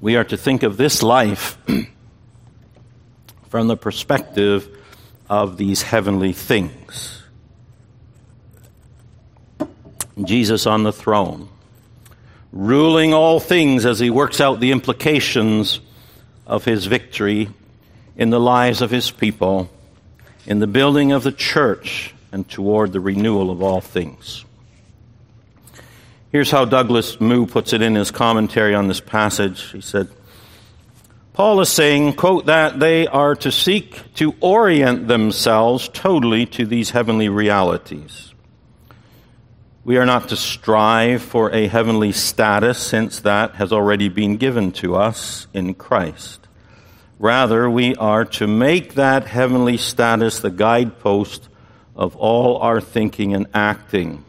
we 0.00 0.16
are 0.16 0.24
to 0.24 0.36
think 0.36 0.64
of 0.64 0.76
this 0.76 1.04
life 1.04 1.56
from 3.48 3.68
the 3.68 3.76
perspective 3.76 4.68
of 5.28 5.56
these 5.56 5.82
heavenly 5.82 6.32
things. 6.32 7.22
Jesus 10.22 10.66
on 10.66 10.84
the 10.84 10.92
throne, 10.92 11.48
ruling 12.52 13.12
all 13.12 13.40
things 13.40 13.84
as 13.84 13.98
he 13.98 14.10
works 14.10 14.40
out 14.40 14.60
the 14.60 14.70
implications 14.70 15.80
of 16.46 16.64
his 16.64 16.86
victory 16.86 17.48
in 18.16 18.30
the 18.30 18.38
lives 18.38 18.80
of 18.80 18.90
his 18.90 19.10
people, 19.10 19.68
in 20.46 20.60
the 20.60 20.66
building 20.66 21.10
of 21.12 21.24
the 21.24 21.32
church, 21.32 22.14
and 22.30 22.48
toward 22.48 22.92
the 22.92 23.00
renewal 23.00 23.50
of 23.50 23.62
all 23.62 23.80
things. 23.80 24.44
Here's 26.30 26.50
how 26.50 26.64
Douglas 26.64 27.20
Moo 27.20 27.46
puts 27.46 27.72
it 27.72 27.80
in 27.80 27.94
his 27.94 28.10
commentary 28.10 28.74
on 28.74 28.88
this 28.88 29.00
passage. 29.00 29.70
He 29.70 29.80
said, 29.80 30.08
Paul 31.34 31.60
is 31.62 31.68
saying, 31.68 32.12
quote, 32.12 32.46
that 32.46 32.78
they 32.78 33.08
are 33.08 33.34
to 33.34 33.50
seek 33.50 34.14
to 34.14 34.36
orient 34.40 35.08
themselves 35.08 35.88
totally 35.88 36.46
to 36.46 36.64
these 36.64 36.90
heavenly 36.90 37.28
realities. 37.28 38.32
We 39.84 39.96
are 39.96 40.06
not 40.06 40.28
to 40.28 40.36
strive 40.36 41.22
for 41.22 41.50
a 41.52 41.66
heavenly 41.66 42.12
status 42.12 42.78
since 42.78 43.18
that 43.20 43.56
has 43.56 43.72
already 43.72 44.08
been 44.08 44.36
given 44.36 44.70
to 44.74 44.94
us 44.94 45.48
in 45.52 45.74
Christ. 45.74 46.46
Rather, 47.18 47.68
we 47.68 47.96
are 47.96 48.24
to 48.26 48.46
make 48.46 48.94
that 48.94 49.26
heavenly 49.26 49.76
status 49.76 50.38
the 50.38 50.52
guidepost 50.52 51.48
of 51.96 52.14
all 52.14 52.58
our 52.58 52.80
thinking 52.80 53.34
and 53.34 53.48
acting. 53.52 54.24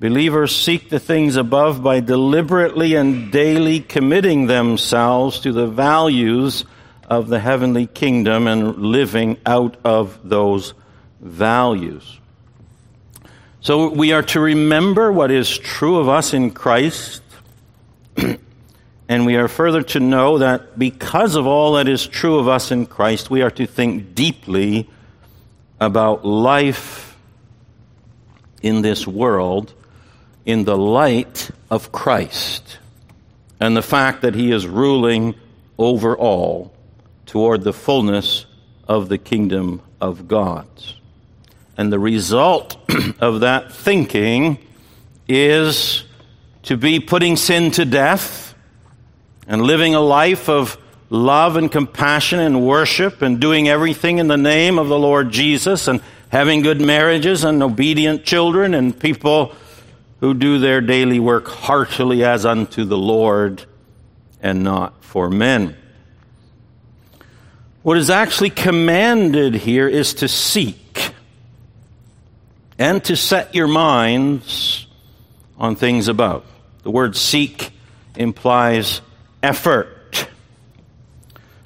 Believers 0.00 0.54
seek 0.54 0.90
the 0.90 1.00
things 1.00 1.34
above 1.34 1.82
by 1.82 1.98
deliberately 1.98 2.94
and 2.94 3.32
daily 3.32 3.80
committing 3.80 4.46
themselves 4.46 5.40
to 5.40 5.52
the 5.52 5.66
values 5.66 6.64
of 7.08 7.26
the 7.26 7.40
heavenly 7.40 7.86
kingdom 7.86 8.46
and 8.46 8.76
living 8.76 9.38
out 9.44 9.76
of 9.84 10.20
those 10.22 10.74
values. 11.20 12.20
So 13.60 13.88
we 13.88 14.12
are 14.12 14.22
to 14.22 14.38
remember 14.38 15.10
what 15.10 15.32
is 15.32 15.58
true 15.58 15.96
of 15.96 16.08
us 16.08 16.32
in 16.32 16.52
Christ, 16.52 17.22
and 19.08 19.26
we 19.26 19.34
are 19.34 19.48
further 19.48 19.82
to 19.82 20.00
know 20.00 20.38
that 20.38 20.78
because 20.78 21.34
of 21.34 21.48
all 21.48 21.72
that 21.72 21.88
is 21.88 22.06
true 22.06 22.38
of 22.38 22.46
us 22.46 22.70
in 22.70 22.86
Christ, 22.86 23.30
we 23.30 23.42
are 23.42 23.50
to 23.50 23.66
think 23.66 24.14
deeply 24.14 24.88
about 25.80 26.24
life 26.24 27.16
in 28.62 28.82
this 28.82 29.04
world 29.04 29.74
in 30.48 30.64
the 30.64 30.78
light 30.78 31.50
of 31.70 31.92
Christ 31.92 32.78
and 33.60 33.76
the 33.76 33.82
fact 33.82 34.22
that 34.22 34.34
he 34.34 34.50
is 34.50 34.66
ruling 34.66 35.34
over 35.76 36.16
all 36.16 36.72
toward 37.26 37.62
the 37.62 37.74
fullness 37.74 38.46
of 38.88 39.10
the 39.10 39.18
kingdom 39.18 39.82
of 40.00 40.26
God. 40.26 40.66
And 41.76 41.92
the 41.92 41.98
result 41.98 42.78
of 43.20 43.40
that 43.40 43.74
thinking 43.74 44.58
is 45.28 46.04
to 46.62 46.78
be 46.78 46.98
putting 46.98 47.36
sin 47.36 47.70
to 47.72 47.84
death 47.84 48.54
and 49.46 49.60
living 49.60 49.94
a 49.94 50.00
life 50.00 50.48
of 50.48 50.78
love 51.10 51.56
and 51.56 51.70
compassion 51.70 52.40
and 52.40 52.66
worship 52.66 53.20
and 53.20 53.38
doing 53.38 53.68
everything 53.68 54.16
in 54.16 54.28
the 54.28 54.38
name 54.38 54.78
of 54.78 54.88
the 54.88 54.98
Lord 54.98 55.30
Jesus 55.30 55.88
and 55.88 56.00
having 56.30 56.62
good 56.62 56.80
marriages 56.80 57.44
and 57.44 57.62
obedient 57.62 58.24
children 58.24 58.72
and 58.72 58.98
people 58.98 59.54
who 60.20 60.34
do 60.34 60.58
their 60.58 60.80
daily 60.80 61.20
work 61.20 61.48
heartily 61.48 62.24
as 62.24 62.44
unto 62.44 62.84
the 62.84 62.98
Lord 62.98 63.64
and 64.40 64.62
not 64.64 65.04
for 65.04 65.30
men. 65.30 65.76
What 67.82 67.96
is 67.96 68.10
actually 68.10 68.50
commanded 68.50 69.54
here 69.54 69.88
is 69.88 70.14
to 70.14 70.28
seek 70.28 71.12
and 72.78 73.02
to 73.04 73.16
set 73.16 73.54
your 73.54 73.68
minds 73.68 74.86
on 75.56 75.76
things 75.76 76.08
above. 76.08 76.44
The 76.82 76.90
word 76.90 77.16
seek 77.16 77.72
implies 78.16 79.00
effort. 79.42 80.28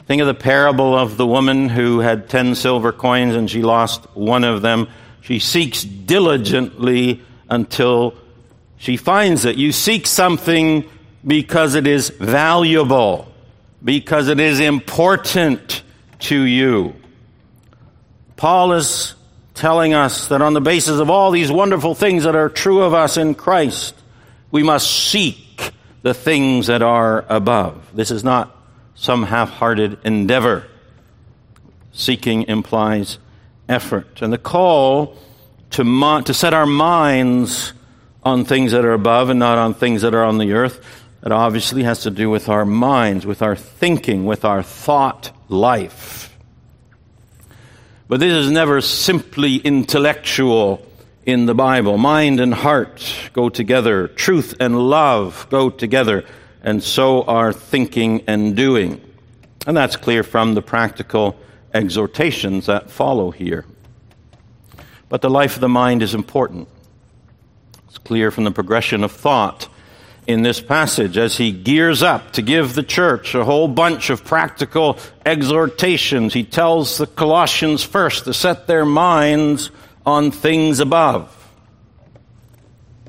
Think 0.06 0.20
of 0.20 0.26
the 0.26 0.34
parable 0.34 0.96
of 0.96 1.16
the 1.16 1.26
woman 1.26 1.68
who 1.68 2.00
had 2.00 2.28
10 2.28 2.54
silver 2.54 2.92
coins 2.92 3.34
and 3.34 3.50
she 3.50 3.62
lost 3.62 4.04
one 4.14 4.44
of 4.44 4.62
them. 4.62 4.88
She 5.22 5.38
seeks 5.38 5.82
diligently 5.82 7.22
until 7.48 8.14
she 8.82 8.96
finds 8.96 9.44
it. 9.44 9.54
You 9.54 9.70
seek 9.70 10.08
something 10.08 10.90
because 11.24 11.76
it 11.76 11.86
is 11.86 12.08
valuable, 12.08 13.32
because 13.84 14.26
it 14.26 14.40
is 14.40 14.58
important 14.58 15.84
to 16.18 16.42
you. 16.42 16.92
Paul 18.34 18.72
is 18.72 19.14
telling 19.54 19.94
us 19.94 20.26
that 20.30 20.42
on 20.42 20.52
the 20.52 20.60
basis 20.60 20.98
of 20.98 21.10
all 21.10 21.30
these 21.30 21.52
wonderful 21.52 21.94
things 21.94 22.24
that 22.24 22.34
are 22.34 22.48
true 22.48 22.82
of 22.82 22.92
us 22.92 23.16
in 23.16 23.36
Christ, 23.36 23.94
we 24.50 24.64
must 24.64 24.90
seek 24.90 25.70
the 26.02 26.12
things 26.12 26.66
that 26.66 26.82
are 26.82 27.24
above. 27.28 27.88
This 27.94 28.10
is 28.10 28.24
not 28.24 28.50
some 28.96 29.22
half 29.22 29.50
hearted 29.50 29.96
endeavor. 30.02 30.66
Seeking 31.92 32.48
implies 32.48 33.20
effort. 33.68 34.22
And 34.22 34.32
the 34.32 34.38
call 34.38 35.16
to, 35.70 36.22
to 36.24 36.34
set 36.34 36.52
our 36.52 36.66
minds 36.66 37.74
on 38.22 38.44
things 38.44 38.72
that 38.72 38.84
are 38.84 38.92
above 38.92 39.30
and 39.30 39.38
not 39.38 39.58
on 39.58 39.74
things 39.74 40.02
that 40.02 40.14
are 40.14 40.24
on 40.24 40.38
the 40.38 40.52
earth, 40.52 40.84
that 41.22 41.32
obviously 41.32 41.82
has 41.84 42.02
to 42.02 42.10
do 42.10 42.28
with 42.30 42.48
our 42.48 42.64
minds, 42.64 43.24
with 43.24 43.42
our 43.42 43.56
thinking, 43.56 44.24
with 44.24 44.44
our 44.44 44.62
thought 44.62 45.30
life. 45.48 46.36
But 48.08 48.20
this 48.20 48.32
is 48.32 48.50
never 48.50 48.80
simply 48.80 49.56
intellectual 49.56 50.86
in 51.24 51.46
the 51.46 51.54
Bible. 51.54 51.96
Mind 51.98 52.40
and 52.40 52.52
heart 52.52 53.30
go 53.32 53.48
together. 53.48 54.08
Truth 54.08 54.56
and 54.60 54.78
love 54.78 55.46
go 55.50 55.70
together. 55.70 56.24
And 56.62 56.82
so 56.82 57.22
are 57.22 57.52
thinking 57.52 58.24
and 58.26 58.56
doing. 58.56 59.00
And 59.66 59.76
that's 59.76 59.96
clear 59.96 60.22
from 60.22 60.54
the 60.54 60.62
practical 60.62 61.36
exhortations 61.72 62.66
that 62.66 62.90
follow 62.90 63.30
here. 63.30 63.64
But 65.08 65.22
the 65.22 65.30
life 65.30 65.54
of 65.54 65.60
the 65.60 65.68
mind 65.68 66.02
is 66.02 66.14
important. 66.14 66.68
It's 67.92 67.98
clear 67.98 68.30
from 68.30 68.44
the 68.44 68.50
progression 68.50 69.04
of 69.04 69.12
thought 69.12 69.68
in 70.26 70.40
this 70.40 70.62
passage 70.62 71.18
as 71.18 71.36
he 71.36 71.52
gears 71.52 72.02
up 72.02 72.32
to 72.32 72.40
give 72.40 72.74
the 72.74 72.82
church 72.82 73.34
a 73.34 73.44
whole 73.44 73.68
bunch 73.68 74.08
of 74.08 74.24
practical 74.24 74.98
exhortations. 75.26 76.32
He 76.32 76.42
tells 76.42 76.96
the 76.96 77.06
Colossians 77.06 77.84
first 77.84 78.24
to 78.24 78.32
set 78.32 78.66
their 78.66 78.86
minds 78.86 79.70
on 80.06 80.30
things 80.30 80.80
above. 80.80 81.36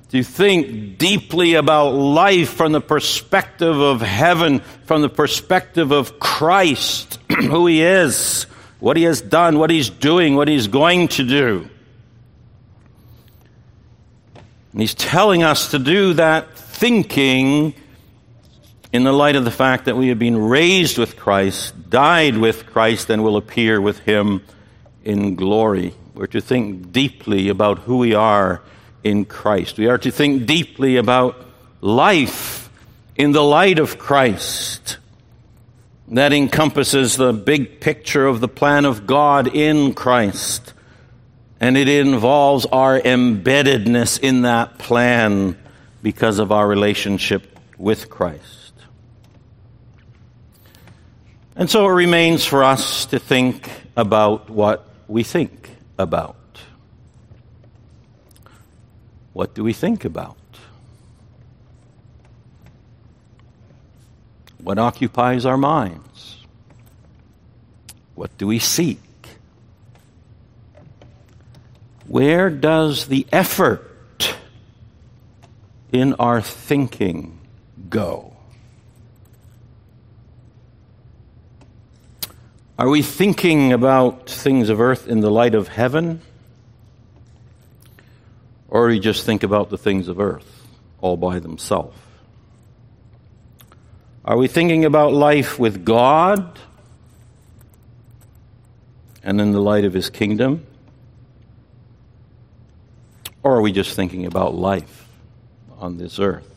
To 0.10 0.22
think 0.22 0.98
deeply 0.98 1.54
about 1.54 1.92
life 1.92 2.50
from 2.50 2.74
the 2.74 2.82
perspective 2.82 3.80
of 3.80 4.02
heaven, 4.02 4.60
from 4.84 5.02
the 5.02 5.08
perspective 5.08 5.92
of 5.92 6.20
Christ, 6.20 7.20
who 7.30 7.68
he 7.68 7.82
is, 7.82 8.48
what 8.82 8.98
he 8.98 9.04
has 9.04 9.22
done, 9.22 9.60
what 9.60 9.70
he's 9.70 9.90
doing, 9.90 10.36
what 10.36 10.50
he's 10.50 10.68
going 10.68 11.08
to 11.08 11.24
do. 11.26 11.70
And 14.74 14.82
he's 14.82 14.96
telling 14.96 15.44
us 15.44 15.72
to 15.72 15.80
do 15.80 16.16
that 16.16 16.58
thinking 16.58 17.76
in 18.92 19.04
the 19.04 19.14
light 19.14 19.36
of 19.36 19.46
the 19.46 19.52
fact 19.52 19.86
that 19.86 19.96
we 19.96 20.10
have 20.10 20.20
been 20.20 20.38
raised 20.38 20.98
with 20.98 21.16
Christ, 21.16 21.90
died 21.90 22.38
with 22.38 22.66
Christ, 22.66 23.10
and 23.10 23.24
will 23.24 23.38
appear 23.38 23.80
with 23.80 24.00
him 24.00 24.42
in 25.04 25.36
glory. 25.36 25.94
We're 26.16 26.28
to 26.28 26.42
think 26.42 26.92
deeply 26.92 27.50
about 27.50 27.80
who 27.80 27.98
we 27.98 28.14
are 28.16 28.62
in 29.04 29.26
Christ. 29.26 29.78
We 29.78 29.88
are 29.88 29.98
to 30.00 30.12
think 30.12 30.48
deeply 30.48 30.98
about 30.98 31.44
life 31.82 32.70
in 33.16 33.32
the 33.32 33.44
light 33.44 33.80
of 33.80 34.00
Christ. 34.00 34.98
That 36.10 36.34
encompasses 36.34 37.16
the 37.16 37.34
big 37.34 37.80
picture 37.80 38.26
of 38.26 38.40
the 38.40 38.48
plan 38.48 38.86
of 38.86 39.08
God 39.08 39.56
in 39.56 39.94
Christ. 39.94 40.73
And 41.64 41.78
it 41.78 41.88
involves 41.88 42.66
our 42.66 43.00
embeddedness 43.00 44.20
in 44.20 44.42
that 44.42 44.78
plan 44.80 45.58
because 46.02 46.40
of 46.40 46.52
our 46.52 46.68
relationship 46.68 47.58
with 47.78 48.10
Christ. 48.10 48.74
And 51.56 51.70
so 51.70 51.88
it 51.88 51.94
remains 51.94 52.44
for 52.44 52.66
us 52.66 53.06
to 53.06 53.18
think 53.18 53.70
about 53.96 54.50
what 54.50 54.90
we 55.08 55.24
think 55.24 55.70
about. 55.98 56.36
What 59.32 59.54
do 59.54 59.64
we 59.64 59.72
think 59.72 60.04
about? 60.04 60.36
What 64.58 64.80
occupies 64.80 65.46
our 65.46 65.58
minds? 65.58 66.44
What 68.16 68.38
do 68.38 68.48
we 68.48 68.60
seek? 68.60 69.00
Where 72.08 72.50
does 72.50 73.08
the 73.08 73.26
effort 73.32 74.36
in 75.92 76.14
our 76.16 76.42
thinking 76.42 77.40
go? 77.90 78.34
Are 82.78 82.90
we 82.90 83.02
thinking 83.02 83.72
about 83.72 84.30
things 84.30 84.70
of 84.70 84.82
earth 84.82 85.08
in 85.08 85.22
the 85.22 85.30
light 85.30 85.56
of 85.56 85.68
heaven? 85.68 86.22
Or 88.68 88.88
do 88.88 88.96
we 88.96 89.00
just 89.00 89.26
think 89.26 89.44
about 89.44 89.70
the 89.70 89.78
things 89.78 90.08
of 90.08 90.20
earth 90.20 90.68
all 91.00 91.16
by 91.16 91.40
themselves? 91.40 91.96
Are 94.26 94.38
we 94.38 94.48
thinking 94.48 94.84
about 94.86 95.14
life 95.14 95.60
with 95.60 95.86
God 95.86 96.58
and 99.22 99.40
in 99.40 99.52
the 99.52 99.62
light 99.62 99.86
of 99.86 99.94
His 99.94 100.10
kingdom? 100.10 100.66
Or 103.44 103.58
are 103.58 103.62
we 103.62 103.72
just 103.72 103.96
thinking 103.96 104.26
about 104.26 104.56
life 104.56 105.04
on 105.84 105.98
this 105.98 106.18
earth. 106.18 106.50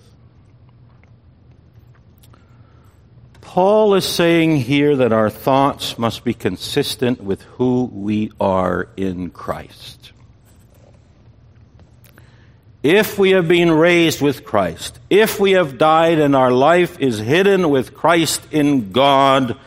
Paul 3.41 3.95
is 3.95 4.05
saying 4.05 4.59
here 4.59 4.95
that 4.97 5.13
our 5.13 5.31
thoughts 5.31 5.99
must 5.99 6.23
be 6.23 6.33
consistent 6.33 7.21
with 7.21 7.43
who 7.43 7.91
we 7.93 8.31
are 8.39 8.89
in 8.97 9.31
Christ. 9.31 10.13
If 12.85 13.19
we 13.19 13.31
have 13.31 13.49
been 13.49 13.73
raised 13.73 14.21
with 14.21 14.45
Christ, 14.45 15.01
if 15.11 15.41
we 15.41 15.53
have 15.53 15.77
died 15.77 16.21
and 16.21 16.37
our 16.37 16.53
life 16.53 17.01
is 17.01 17.19
hidden 17.19 17.69
with 17.71 17.95
Christ 17.95 18.43
in 18.53 18.93
God, 18.93 19.59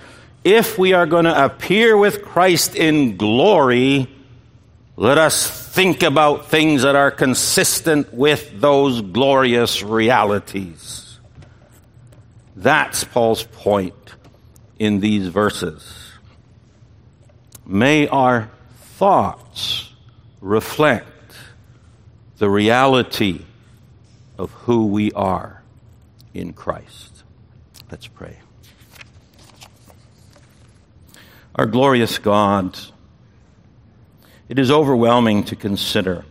if 0.45 0.77
we 0.77 0.93
are 0.93 1.05
going 1.05 1.25
to 1.25 1.45
appear 1.45 1.97
with 1.97 2.23
Christ 2.23 2.75
in 2.75 3.17
glory, 3.17 4.07
let 4.99 5.17
us 5.17 5.49
think 5.49 6.03
about 6.03 6.47
things 6.47 6.81
that 6.81 6.93
are 6.93 7.09
consistent 7.09 8.13
with 8.13 8.59
those 8.59 8.99
glorious 8.99 9.81
realities. 9.81 11.19
That's 12.57 13.05
Paul's 13.05 13.43
point 13.43 13.95
in 14.77 14.99
these 14.99 15.29
verses. 15.29 15.89
May 17.65 18.09
our 18.09 18.51
thoughts 18.97 19.89
reflect 20.41 21.33
the 22.37 22.49
reality 22.49 23.45
of 24.37 24.51
who 24.51 24.87
we 24.87 25.13
are 25.13 25.63
in 26.33 26.51
Christ. 26.51 27.23
Let's 27.89 28.07
pray. 28.07 28.37
Our 31.55 31.67
glorious 31.67 32.17
God, 32.17 32.77
it 34.49 34.59
is 34.59 34.71
overwhelming 34.71 35.43
to 35.45 35.55
consider 35.55 36.25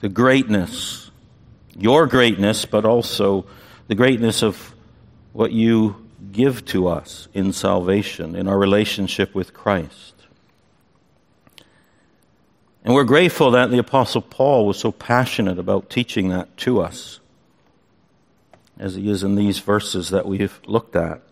the 0.00 0.08
greatness, 0.08 1.10
your 1.74 2.06
greatness, 2.06 2.66
but 2.66 2.84
also 2.84 3.46
the 3.88 3.94
greatness 3.94 4.42
of 4.42 4.74
what 5.32 5.50
you 5.50 5.96
give 6.32 6.64
to 6.66 6.88
us 6.88 7.28
in 7.32 7.52
salvation, 7.52 8.36
in 8.36 8.46
our 8.46 8.58
relationship 8.58 9.34
with 9.34 9.54
Christ. 9.54 10.14
And 12.84 12.94
we're 12.94 13.04
grateful 13.04 13.50
that 13.52 13.70
the 13.70 13.78
Apostle 13.78 14.22
Paul 14.22 14.66
was 14.66 14.78
so 14.78 14.92
passionate 14.92 15.58
about 15.58 15.90
teaching 15.90 16.28
that 16.28 16.56
to 16.58 16.80
us, 16.80 17.18
as 18.78 18.94
he 18.94 19.10
is 19.10 19.24
in 19.24 19.34
these 19.34 19.58
verses 19.58 20.10
that 20.10 20.26
we've 20.26 20.60
looked 20.66 20.94
at. 20.94 21.22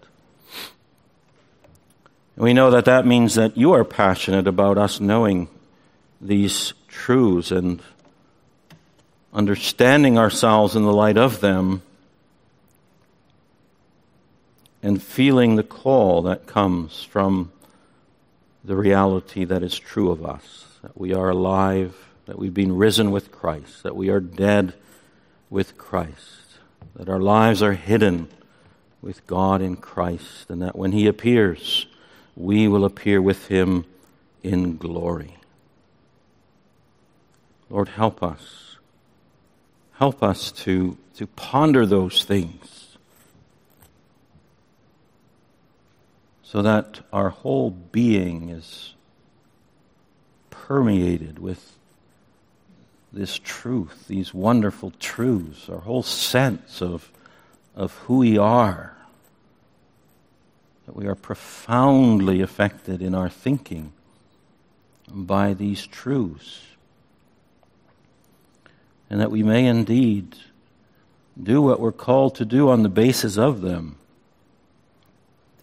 We 2.36 2.52
know 2.52 2.70
that 2.70 2.86
that 2.86 3.06
means 3.06 3.36
that 3.36 3.56
you 3.56 3.72
are 3.72 3.84
passionate 3.84 4.48
about 4.48 4.76
us 4.76 5.00
knowing 5.00 5.48
these 6.20 6.72
truths 6.88 7.50
and 7.50 7.80
understanding 9.32 10.18
ourselves 10.18 10.74
in 10.74 10.82
the 10.82 10.92
light 10.92 11.16
of 11.16 11.40
them 11.40 11.82
and 14.82 15.02
feeling 15.02 15.56
the 15.56 15.62
call 15.62 16.22
that 16.22 16.46
comes 16.46 17.02
from 17.02 17.52
the 18.64 18.76
reality 18.76 19.44
that 19.44 19.62
is 19.62 19.78
true 19.78 20.10
of 20.10 20.24
us 20.24 20.64
that 20.84 20.98
we 20.98 21.14
are 21.14 21.30
alive, 21.30 21.96
that 22.26 22.38
we've 22.38 22.52
been 22.52 22.76
risen 22.76 23.10
with 23.10 23.32
Christ, 23.32 23.82
that 23.84 23.96
we 23.96 24.10
are 24.10 24.20
dead 24.20 24.74
with 25.48 25.78
Christ, 25.78 26.58
that 26.94 27.08
our 27.08 27.20
lives 27.20 27.62
are 27.62 27.72
hidden 27.72 28.28
with 29.00 29.26
God 29.26 29.62
in 29.62 29.76
Christ, 29.76 30.50
and 30.50 30.60
that 30.60 30.76
when 30.76 30.92
He 30.92 31.06
appears, 31.06 31.86
we 32.36 32.68
will 32.68 32.84
appear 32.84 33.20
with 33.22 33.48
Him 33.48 33.84
in 34.42 34.76
glory. 34.76 35.36
Lord, 37.70 37.88
help 37.88 38.22
us. 38.22 38.76
Help 39.92 40.22
us 40.22 40.52
to, 40.52 40.96
to 41.16 41.26
ponder 41.26 41.86
those 41.86 42.24
things 42.24 42.96
so 46.42 46.62
that 46.62 47.00
our 47.12 47.30
whole 47.30 47.70
being 47.70 48.50
is 48.50 48.94
permeated 50.50 51.40
with 51.40 51.72
this 53.12 53.38
truth, 53.38 54.06
these 54.06 54.32
wonderful 54.32 54.92
truths, 55.00 55.68
our 55.68 55.80
whole 55.80 56.04
sense 56.04 56.80
of, 56.80 57.10
of 57.74 57.92
who 57.98 58.18
we 58.18 58.38
are. 58.38 58.93
That 60.86 60.96
we 60.96 61.06
are 61.06 61.14
profoundly 61.14 62.40
affected 62.40 63.00
in 63.00 63.14
our 63.14 63.28
thinking 63.28 63.92
by 65.10 65.54
these 65.54 65.86
truths 65.86 66.60
and 69.14 69.20
that 69.20 69.30
we 69.30 69.42
may 69.42 69.66
indeed 69.66 70.36
do 71.40 71.62
what 71.62 71.80
we're 71.80 71.92
called 71.92 72.34
to 72.36 72.44
do 72.44 72.68
on 72.68 72.82
the 72.82 72.88
basis 72.88 73.36
of 73.36 73.60
them. 73.60 73.96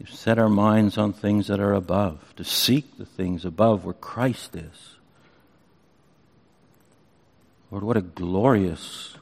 To 0.04 0.12
set 0.12 0.40
our 0.40 0.50
minds 0.50 0.98
on 0.98 1.14
things 1.14 1.48
that 1.48 1.60
are 1.60 1.74
above, 1.74 2.34
to 2.38 2.44
seek 2.44 2.98
the 2.98 3.06
things 3.06 3.46
above 3.46 3.86
where 3.86 3.94
Christ 3.94 4.56
is. 4.56 4.96
Lord, 7.70 7.84
what 7.84 7.98
a 7.98 8.02
glorious 8.02 9.16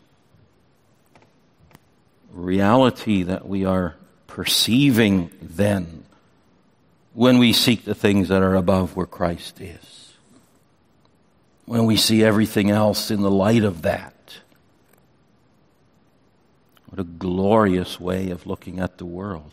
reality 2.32 3.24
that 3.24 3.47
we 3.47 3.66
are 3.66 3.95
perceiving 4.30 5.30
then 5.42 6.06
when 7.14 7.38
we 7.38 7.52
seek 7.52 7.84
the 7.84 7.96
things 7.96 8.30
that 8.30 8.42
are 8.42 8.56
above 8.56 8.96
where 8.96 9.06
Christ 9.06 9.60
is 9.60 10.00
when 11.70 11.86
we 11.86 11.96
see 11.96 12.24
everything 12.24 12.72
else 12.72 13.12
in 13.12 13.22
the 13.22 13.30
light 13.30 13.64
of 13.64 13.84
that. 13.84 14.40
What 16.88 17.00
a 17.00 17.04
glorious 17.04 18.00
way 18.00 18.32
of 18.32 18.48
looking 18.48 18.80
at 18.80 18.98
the 18.98 19.06
world. 19.06 19.52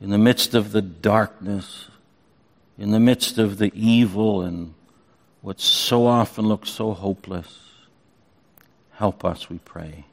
In 0.00 0.10
the 0.10 0.18
midst 0.18 0.54
of 0.54 0.70
the 0.70 0.80
darkness, 0.80 1.88
in 2.78 2.92
the 2.92 3.00
midst 3.00 3.36
of 3.36 3.58
the 3.58 3.72
evil 3.74 4.42
and 4.42 4.74
what 5.42 5.58
so 5.58 6.06
often 6.06 6.46
looks 6.46 6.70
so 6.70 6.92
hopeless, 6.92 7.58
help 8.92 9.24
us, 9.24 9.50
we 9.50 9.58
pray, 9.58 10.04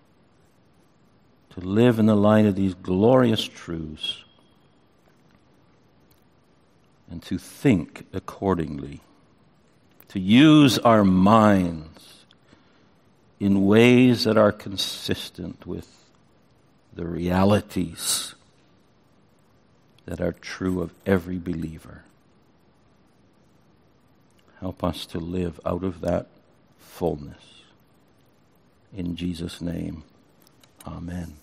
to 1.53 1.59
live 1.59 1.99
in 1.99 2.05
the 2.05 2.15
light 2.15 2.45
of 2.45 2.55
these 2.55 2.73
glorious 2.73 3.43
truths 3.43 4.23
and 7.09 7.21
to 7.23 7.37
think 7.37 8.05
accordingly 8.13 9.01
to 10.07 10.19
use 10.19 10.77
our 10.79 11.03
minds 11.03 12.25
in 13.39 13.65
ways 13.65 14.25
that 14.25 14.37
are 14.37 14.51
consistent 14.51 15.65
with 15.65 15.87
the 16.93 17.05
realities 17.05 18.35
that 20.05 20.19
are 20.19 20.33
true 20.33 20.81
of 20.81 20.93
every 21.05 21.37
believer. 21.37 22.03
Help 24.59 24.83
us 24.83 25.05
to 25.07 25.17
live 25.17 25.59
out 25.65 25.83
of 25.83 26.01
that 26.01 26.27
fullness. 26.77 27.63
In 28.93 29.15
Jesus' 29.15 29.61
name, 29.61 30.03
amen. 30.85 31.33